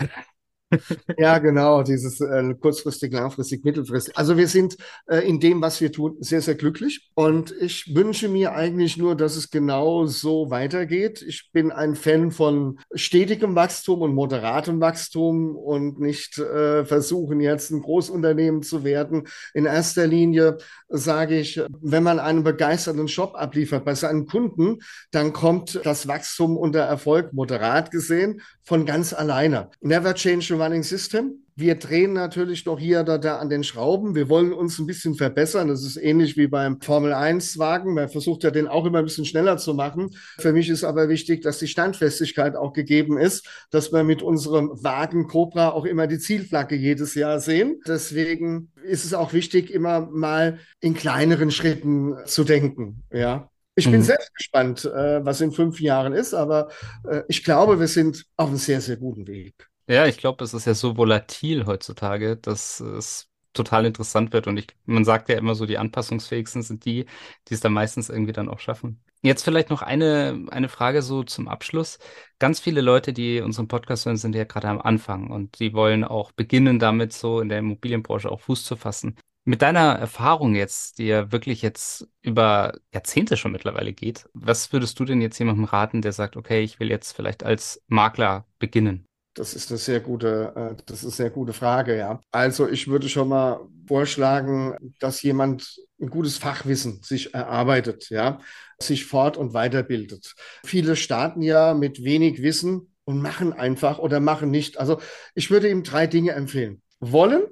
Ja, 1.18 1.38
genau, 1.38 1.82
dieses 1.82 2.20
äh, 2.20 2.54
kurzfristig, 2.54 3.12
langfristig, 3.12 3.64
mittelfristig. 3.64 4.16
Also 4.16 4.36
wir 4.36 4.48
sind 4.48 4.76
äh, 5.06 5.18
in 5.18 5.40
dem, 5.40 5.60
was 5.60 5.80
wir 5.80 5.92
tun, 5.92 6.16
sehr, 6.20 6.40
sehr 6.40 6.54
glücklich. 6.54 7.10
Und 7.14 7.52
ich 7.60 7.94
wünsche 7.94 8.28
mir 8.28 8.52
eigentlich 8.52 8.96
nur, 8.96 9.16
dass 9.16 9.36
es 9.36 9.50
genau 9.50 10.06
so 10.06 10.50
weitergeht. 10.50 11.22
Ich 11.22 11.50
bin 11.52 11.70
ein 11.70 11.94
Fan 11.94 12.30
von 12.30 12.78
stetigem 12.94 13.54
Wachstum 13.54 14.02
und 14.02 14.14
moderatem 14.14 14.80
Wachstum 14.80 15.56
und 15.56 16.00
nicht 16.00 16.38
äh, 16.38 16.84
versuchen, 16.84 17.40
jetzt 17.40 17.70
ein 17.70 17.82
Großunternehmen 17.82 18.62
zu 18.62 18.84
werden. 18.84 19.28
In 19.54 19.66
erster 19.66 20.06
Linie 20.06 20.58
sage 20.88 21.38
ich, 21.38 21.60
wenn 21.80 22.02
man 22.02 22.18
einen 22.18 22.44
begeisterten 22.44 23.08
Shop 23.08 23.34
abliefert 23.34 23.84
bei 23.84 23.94
seinen 23.94 24.26
Kunden, 24.26 24.78
dann 25.10 25.32
kommt 25.32 25.80
das 25.84 26.08
Wachstum 26.08 26.56
unter 26.56 26.80
Erfolg, 26.80 27.32
moderat 27.32 27.90
gesehen, 27.90 28.40
von 28.64 28.86
ganz 28.86 29.12
alleine. 29.12 29.70
Never 29.80 30.14
change 30.14 30.52
running 30.62 30.82
system. 30.82 31.42
Wir 31.54 31.74
drehen 31.74 32.14
natürlich 32.14 32.64
noch 32.64 32.78
hier 32.78 33.00
oder 33.00 33.18
da 33.18 33.36
an 33.36 33.50
den 33.50 33.62
Schrauben. 33.62 34.14
Wir 34.14 34.30
wollen 34.30 34.54
uns 34.54 34.78
ein 34.78 34.86
bisschen 34.86 35.14
verbessern. 35.14 35.68
Das 35.68 35.84
ist 35.84 35.98
ähnlich 35.98 36.38
wie 36.38 36.46
beim 36.46 36.80
Formel 36.80 37.12
1 37.12 37.58
Wagen. 37.58 37.92
Man 37.92 38.08
versucht 38.08 38.42
ja 38.42 38.50
den 38.50 38.68
auch 38.68 38.86
immer 38.86 39.00
ein 39.00 39.04
bisschen 39.04 39.26
schneller 39.26 39.58
zu 39.58 39.74
machen. 39.74 40.10
Für 40.38 40.54
mich 40.54 40.70
ist 40.70 40.82
aber 40.82 41.10
wichtig, 41.10 41.42
dass 41.42 41.58
die 41.58 41.66
Standfestigkeit 41.66 42.56
auch 42.56 42.72
gegeben 42.72 43.18
ist, 43.18 43.46
dass 43.70 43.92
wir 43.92 44.02
mit 44.02 44.22
unserem 44.22 44.70
Wagen 44.82 45.28
Cobra 45.28 45.70
auch 45.70 45.84
immer 45.84 46.06
die 46.06 46.18
Zielflagge 46.18 46.74
jedes 46.74 47.14
Jahr 47.14 47.38
sehen. 47.38 47.80
Deswegen 47.86 48.72
ist 48.82 49.04
es 49.04 49.12
auch 49.12 49.34
wichtig, 49.34 49.70
immer 49.70 50.08
mal 50.10 50.58
in 50.80 50.94
kleineren 50.94 51.50
Schritten 51.50 52.14
zu 52.24 52.44
denken. 52.44 53.02
Ja. 53.12 53.50
Ich 53.74 53.90
bin 53.90 54.00
mhm. 54.00 54.04
selbst 54.04 54.34
gespannt, 54.34 54.84
äh, 54.84 55.24
was 55.24 55.40
in 55.40 55.52
fünf 55.52 55.80
Jahren 55.80 56.12
ist, 56.12 56.34
aber 56.34 56.68
äh, 57.08 57.22
ich 57.28 57.42
glaube, 57.42 57.80
wir 57.80 57.88
sind 57.88 58.26
auf 58.36 58.48
einem 58.48 58.58
sehr, 58.58 58.82
sehr 58.82 58.96
guten 58.96 59.26
Weg. 59.26 59.66
Ja, 59.88 60.06
ich 60.06 60.18
glaube, 60.18 60.44
es 60.44 60.54
ist 60.54 60.66
ja 60.66 60.74
so 60.74 60.96
volatil 60.96 61.66
heutzutage, 61.66 62.36
dass 62.36 62.80
es 62.80 63.28
total 63.52 63.84
interessant 63.86 64.32
wird. 64.32 64.46
Und 64.46 64.56
ich, 64.58 64.68
man 64.84 65.04
sagt 65.04 65.28
ja 65.28 65.36
immer 65.36 65.54
so, 65.54 65.66
die 65.66 65.78
anpassungsfähigsten 65.78 66.62
sind 66.62 66.84
die, 66.84 67.06
die 67.48 67.54
es 67.54 67.60
dann 67.60 67.72
meistens 67.72 68.08
irgendwie 68.08 68.32
dann 68.32 68.48
auch 68.48 68.60
schaffen. 68.60 69.02
Jetzt 69.22 69.44
vielleicht 69.44 69.70
noch 69.70 69.82
eine, 69.82 70.46
eine 70.50 70.68
Frage 70.68 71.00
so 71.02 71.22
zum 71.22 71.46
Abschluss. 71.48 71.98
Ganz 72.38 72.58
viele 72.58 72.80
Leute, 72.80 73.12
die 73.12 73.40
unseren 73.40 73.68
Podcast 73.68 74.06
hören, 74.06 74.16
sind 74.16 74.34
ja 74.34 74.44
gerade 74.44 74.68
am 74.68 74.80
Anfang 74.80 75.30
und 75.30 75.60
die 75.60 75.74
wollen 75.74 76.02
auch 76.02 76.32
beginnen, 76.32 76.78
damit 76.80 77.12
so 77.12 77.40
in 77.40 77.48
der 77.48 77.58
Immobilienbranche 77.58 78.30
auch 78.30 78.40
Fuß 78.40 78.64
zu 78.64 78.76
fassen. 78.76 79.16
Mit 79.44 79.62
deiner 79.62 79.94
Erfahrung 79.94 80.54
jetzt, 80.54 80.98
die 80.98 81.06
ja 81.06 81.30
wirklich 81.32 81.62
jetzt 81.62 82.08
über 82.20 82.74
Jahrzehnte 82.92 83.36
schon 83.36 83.52
mittlerweile 83.52 83.92
geht, 83.92 84.28
was 84.34 84.72
würdest 84.72 84.98
du 84.98 85.04
denn 85.04 85.20
jetzt 85.20 85.38
jemandem 85.38 85.64
raten, 85.64 86.00
der 86.02 86.12
sagt, 86.12 86.36
okay, 86.36 86.62
ich 86.62 86.78
will 86.80 86.90
jetzt 86.90 87.12
vielleicht 87.12 87.44
als 87.44 87.82
Makler 87.88 88.46
beginnen? 88.58 89.04
Das 89.34 89.54
ist 89.54 89.70
eine 89.70 89.78
sehr 89.78 90.00
gute, 90.00 90.52
äh, 90.54 90.82
das 90.86 90.98
ist 90.98 91.04
eine 91.04 91.12
sehr 91.12 91.30
gute 91.30 91.52
Frage, 91.52 91.96
ja. 91.96 92.20
Also 92.30 92.68
ich 92.68 92.88
würde 92.88 93.08
schon 93.08 93.28
mal 93.28 93.60
vorschlagen, 93.86 94.76
dass 94.98 95.22
jemand 95.22 95.76
ein 96.00 96.10
gutes 96.10 96.36
Fachwissen 96.36 97.02
sich 97.02 97.32
erarbeitet, 97.32 98.10
ja, 98.10 98.40
sich 98.78 99.06
fort- 99.06 99.36
und 99.36 99.54
weiterbildet. 99.54 100.34
Viele 100.64 100.96
starten 100.96 101.40
ja 101.42 101.72
mit 101.74 102.04
wenig 102.04 102.42
Wissen 102.42 102.92
und 103.04 103.22
machen 103.22 103.52
einfach 103.52 103.98
oder 103.98 104.20
machen 104.20 104.50
nicht. 104.50 104.78
Also 104.78 105.00
ich 105.34 105.50
würde 105.50 105.70
ihm 105.70 105.82
drei 105.82 106.06
Dinge 106.06 106.32
empfehlen. 106.32 106.82
Wollen, 107.00 107.42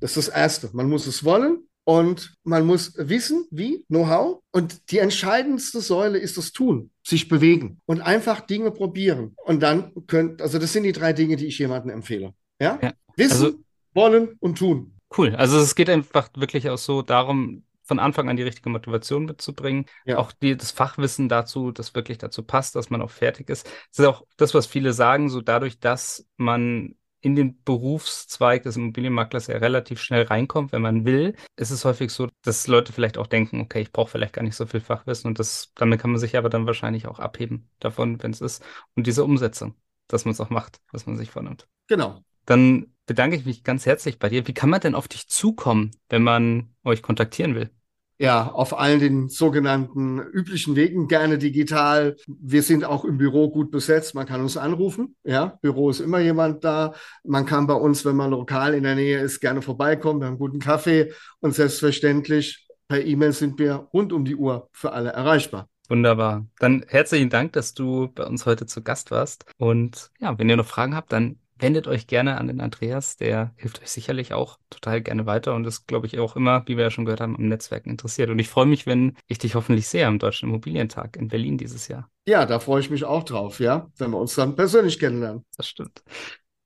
das 0.00 0.16
ist 0.16 0.28
das 0.28 0.34
Erste. 0.34 0.70
Man 0.72 0.88
muss 0.88 1.06
es 1.06 1.24
wollen. 1.24 1.67
Und 1.88 2.34
man 2.44 2.66
muss 2.66 2.92
wissen, 2.98 3.46
wie, 3.50 3.82
Know-how. 3.88 4.42
Und 4.52 4.90
die 4.90 4.98
entscheidendste 4.98 5.80
Säule 5.80 6.18
ist 6.18 6.36
das 6.36 6.52
Tun, 6.52 6.90
sich 7.02 7.28
bewegen 7.28 7.80
und 7.86 8.02
einfach 8.02 8.42
Dinge 8.42 8.72
probieren. 8.72 9.34
Und 9.46 9.62
dann 9.62 9.94
könnt, 10.06 10.42
also 10.42 10.58
das 10.58 10.74
sind 10.74 10.82
die 10.82 10.92
drei 10.92 11.14
Dinge, 11.14 11.36
die 11.36 11.46
ich 11.46 11.58
jemandem 11.58 11.88
empfehle. 11.88 12.34
Ja? 12.60 12.78
ja. 12.82 12.92
Wissen, 13.16 13.42
also, 13.46 13.58
wollen 13.94 14.36
und 14.38 14.58
tun. 14.58 14.98
Cool. 15.16 15.34
Also 15.34 15.56
es 15.56 15.74
geht 15.74 15.88
einfach 15.88 16.28
wirklich 16.36 16.68
auch 16.68 16.76
so 16.76 17.00
darum, 17.00 17.64
von 17.84 17.98
Anfang 18.00 18.28
an 18.28 18.36
die 18.36 18.42
richtige 18.42 18.68
Motivation 18.68 19.24
mitzubringen. 19.24 19.86
Ja. 20.04 20.18
Auch 20.18 20.32
die, 20.32 20.58
das 20.58 20.72
Fachwissen 20.72 21.30
dazu, 21.30 21.72
das 21.72 21.94
wirklich 21.94 22.18
dazu 22.18 22.42
passt, 22.42 22.76
dass 22.76 22.90
man 22.90 23.00
auch 23.00 23.10
fertig 23.10 23.48
ist. 23.48 23.64
Das 23.64 24.00
ist 24.00 24.04
auch 24.04 24.26
das, 24.36 24.52
was 24.52 24.66
viele 24.66 24.92
sagen, 24.92 25.30
so 25.30 25.40
dadurch, 25.40 25.80
dass 25.80 26.26
man 26.36 26.96
in 27.20 27.34
den 27.34 27.62
Berufszweig 27.64 28.62
des 28.62 28.76
Immobilienmaklers 28.76 29.48
ja 29.48 29.58
relativ 29.58 30.00
schnell 30.00 30.24
reinkommt, 30.24 30.72
wenn 30.72 30.82
man 30.82 31.04
will, 31.04 31.34
ist 31.56 31.70
es 31.70 31.84
häufig 31.84 32.10
so, 32.10 32.28
dass 32.42 32.66
Leute 32.66 32.92
vielleicht 32.92 33.18
auch 33.18 33.26
denken, 33.26 33.60
okay, 33.60 33.80
ich 33.80 33.92
brauche 33.92 34.10
vielleicht 34.10 34.34
gar 34.34 34.42
nicht 34.42 34.56
so 34.56 34.66
viel 34.66 34.80
Fachwissen 34.80 35.28
und 35.28 35.38
das, 35.38 35.72
damit 35.74 36.00
kann 36.00 36.10
man 36.10 36.20
sich 36.20 36.36
aber 36.36 36.48
dann 36.48 36.66
wahrscheinlich 36.66 37.06
auch 37.06 37.18
abheben 37.18 37.68
davon, 37.80 38.22
wenn 38.22 38.30
es 38.30 38.40
ist. 38.40 38.64
Und 38.94 39.06
diese 39.06 39.24
Umsetzung, 39.24 39.74
dass 40.06 40.24
man 40.24 40.32
es 40.32 40.40
auch 40.40 40.50
macht, 40.50 40.80
was 40.92 41.06
man 41.06 41.16
sich 41.16 41.30
vornimmt. 41.30 41.66
Genau. 41.88 42.22
Dann 42.46 42.94
bedanke 43.06 43.36
ich 43.36 43.44
mich 43.44 43.64
ganz 43.64 43.84
herzlich 43.84 44.18
bei 44.18 44.28
dir. 44.28 44.46
Wie 44.46 44.54
kann 44.54 44.70
man 44.70 44.80
denn 44.80 44.94
auf 44.94 45.08
dich 45.08 45.28
zukommen, 45.28 45.90
wenn 46.08 46.22
man 46.22 46.74
euch 46.84 47.02
kontaktieren 47.02 47.54
will? 47.54 47.70
Ja, 48.18 48.50
auf 48.50 48.78
allen 48.78 48.98
den 48.98 49.28
sogenannten 49.28 50.18
üblichen 50.18 50.74
Wegen, 50.74 51.06
gerne 51.06 51.38
digital. 51.38 52.16
Wir 52.26 52.62
sind 52.62 52.84
auch 52.84 53.04
im 53.04 53.16
Büro 53.16 53.48
gut 53.50 53.70
besetzt. 53.70 54.14
Man 54.14 54.26
kann 54.26 54.40
uns 54.40 54.56
anrufen. 54.56 55.14
Ja, 55.24 55.58
Büro 55.62 55.88
ist 55.88 56.00
immer 56.00 56.18
jemand 56.18 56.64
da. 56.64 56.94
Man 57.24 57.46
kann 57.46 57.68
bei 57.68 57.74
uns, 57.74 58.04
wenn 58.04 58.16
man 58.16 58.30
lokal 58.30 58.74
in 58.74 58.82
der 58.82 58.96
Nähe 58.96 59.20
ist, 59.20 59.40
gerne 59.40 59.62
vorbeikommen. 59.62 60.20
Wir 60.20 60.26
haben 60.26 60.38
guten 60.38 60.58
Kaffee 60.58 61.12
und 61.40 61.54
selbstverständlich 61.54 62.66
per 62.88 63.04
E-Mail 63.04 63.32
sind 63.32 63.58
wir 63.58 63.88
rund 63.92 64.12
um 64.12 64.24
die 64.24 64.36
Uhr 64.36 64.68
für 64.72 64.92
alle 64.92 65.10
erreichbar. 65.10 65.68
Wunderbar. 65.88 66.46
Dann 66.58 66.84
herzlichen 66.88 67.30
Dank, 67.30 67.52
dass 67.52 67.72
du 67.72 68.08
bei 68.14 68.24
uns 68.24 68.46
heute 68.46 68.66
zu 68.66 68.82
Gast 68.82 69.10
warst. 69.10 69.46
Und 69.58 70.10
ja, 70.20 70.38
wenn 70.38 70.48
ihr 70.48 70.56
noch 70.56 70.66
Fragen 70.66 70.94
habt, 70.94 71.12
dann 71.12 71.38
wendet 71.58 71.86
euch 71.86 72.06
gerne 72.06 72.38
an 72.38 72.46
den 72.46 72.60
Andreas, 72.60 73.16
der 73.16 73.52
hilft 73.56 73.82
euch 73.82 73.90
sicherlich 73.90 74.32
auch 74.32 74.58
total 74.70 75.00
gerne 75.00 75.26
weiter 75.26 75.54
und 75.54 75.66
ist, 75.66 75.86
glaube 75.86 76.06
ich, 76.06 76.18
auch 76.18 76.36
immer, 76.36 76.62
wie 76.66 76.76
wir 76.76 76.84
ja 76.84 76.90
schon 76.90 77.04
gehört 77.04 77.20
haben, 77.20 77.36
am 77.36 77.48
Netzwerken 77.48 77.90
interessiert. 77.90 78.30
Und 78.30 78.38
ich 78.38 78.48
freue 78.48 78.66
mich, 78.66 78.86
wenn 78.86 79.16
ich 79.26 79.38
dich 79.38 79.54
hoffentlich 79.54 79.88
sehe 79.88 80.06
am 80.06 80.18
Deutschen 80.18 80.48
Immobilientag 80.48 81.16
in 81.16 81.28
Berlin 81.28 81.58
dieses 81.58 81.88
Jahr. 81.88 82.08
Ja, 82.26 82.46
da 82.46 82.58
freue 82.58 82.80
ich 82.80 82.90
mich 82.90 83.04
auch 83.04 83.24
drauf, 83.24 83.60
ja, 83.60 83.90
wenn 83.96 84.10
wir 84.10 84.18
uns 84.18 84.34
dann 84.34 84.54
persönlich 84.54 84.98
kennenlernen. 84.98 85.44
Das 85.56 85.68
stimmt. 85.68 86.02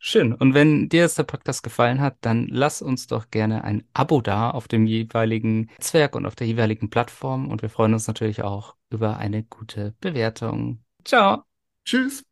Schön. 0.05 0.35
Und 0.35 0.53
wenn 0.53 0.89
dir 0.89 1.03
jetzt 1.03 1.17
der 1.17 1.23
Podcast 1.23 1.63
gefallen 1.63 2.01
hat, 2.01 2.17
dann 2.23 2.49
lass 2.49 2.83
uns 2.83 3.07
doch 3.07 3.31
gerne 3.31 3.63
ein 3.63 3.85
Abo 3.95 4.21
da 4.21 4.51
auf 4.51 4.67
dem 4.67 4.85
jeweiligen 4.85 5.71
Netzwerk 5.79 6.17
und 6.17 6.27
auf 6.27 6.35
der 6.35 6.49
jeweiligen 6.49 6.91
Plattform. 6.91 7.49
Und 7.49 7.63
wir 7.63 7.71
freuen 7.71 7.95
uns 7.95 8.09
natürlich 8.09 8.43
auch 8.43 8.75
über 8.91 9.19
eine 9.19 9.45
gute 9.45 9.95
Bewertung. 10.01 10.81
Ciao. 11.05 11.45
Tschüss. 11.85 12.25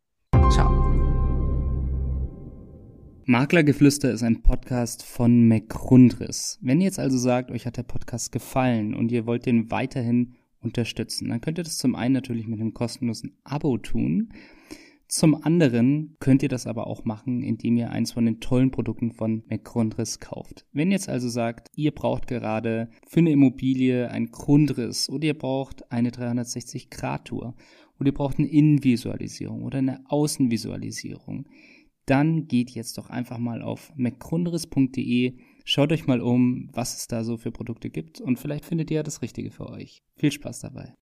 Ciao. 0.51 0.90
Maklergeflüster 3.31 4.11
ist 4.11 4.23
ein 4.23 4.41
Podcast 4.41 5.05
von 5.05 5.47
McRundris. 5.47 6.59
Wenn 6.61 6.81
ihr 6.81 6.87
jetzt 6.87 6.99
also 6.99 7.17
sagt, 7.17 7.49
euch 7.49 7.65
hat 7.65 7.77
der 7.77 7.83
Podcast 7.83 8.33
gefallen 8.33 8.93
und 8.93 9.09
ihr 9.09 9.25
wollt 9.25 9.45
den 9.45 9.71
weiterhin 9.71 10.33
unterstützen, 10.59 11.29
dann 11.29 11.39
könnt 11.39 11.57
ihr 11.57 11.63
das 11.63 11.77
zum 11.77 11.95
einen 11.95 12.13
natürlich 12.13 12.45
mit 12.45 12.59
einem 12.59 12.73
kostenlosen 12.73 13.37
Abo 13.45 13.77
tun. 13.77 14.33
Zum 15.07 15.45
anderen 15.45 16.17
könnt 16.19 16.43
ihr 16.43 16.49
das 16.49 16.67
aber 16.67 16.87
auch 16.87 17.05
machen, 17.05 17.41
indem 17.41 17.77
ihr 17.77 17.91
eins 17.91 18.11
von 18.11 18.25
den 18.25 18.41
tollen 18.41 18.69
Produkten 18.69 19.13
von 19.13 19.43
McGrundriss 19.49 20.19
kauft. 20.19 20.65
Wenn 20.73 20.89
ihr 20.89 20.95
jetzt 20.95 21.07
also 21.07 21.29
sagt, 21.29 21.69
ihr 21.73 21.91
braucht 21.91 22.27
gerade 22.27 22.89
für 23.07 23.21
eine 23.21 23.31
Immobilie 23.31 24.11
ein 24.11 24.31
Grundriss 24.31 25.09
oder 25.09 25.27
ihr 25.27 25.37
braucht 25.37 25.89
eine 25.89 26.09
360-Grad-Tour 26.09 27.55
oder 27.97 28.07
ihr 28.07 28.13
braucht 28.13 28.39
eine 28.39 28.49
Innenvisualisierung 28.49 29.63
oder 29.63 29.77
eine 29.77 30.03
Außenvisualisierung, 30.09 31.45
dann 32.05 32.47
geht 32.47 32.71
jetzt 32.71 32.97
doch 32.97 33.09
einfach 33.09 33.37
mal 33.37 33.61
auf 33.61 33.91
mcgrunderis.de, 33.95 35.37
schaut 35.63 35.91
euch 35.91 36.07
mal 36.07 36.21
um, 36.21 36.69
was 36.73 36.97
es 36.97 37.07
da 37.07 37.23
so 37.23 37.37
für 37.37 37.51
Produkte 37.51 37.89
gibt 37.89 38.19
und 38.21 38.39
vielleicht 38.39 38.65
findet 38.65 38.91
ihr 38.91 38.97
ja 38.97 39.03
das 39.03 39.21
Richtige 39.21 39.51
für 39.51 39.69
euch. 39.69 40.03
Viel 40.15 40.31
Spaß 40.31 40.59
dabei. 40.61 40.93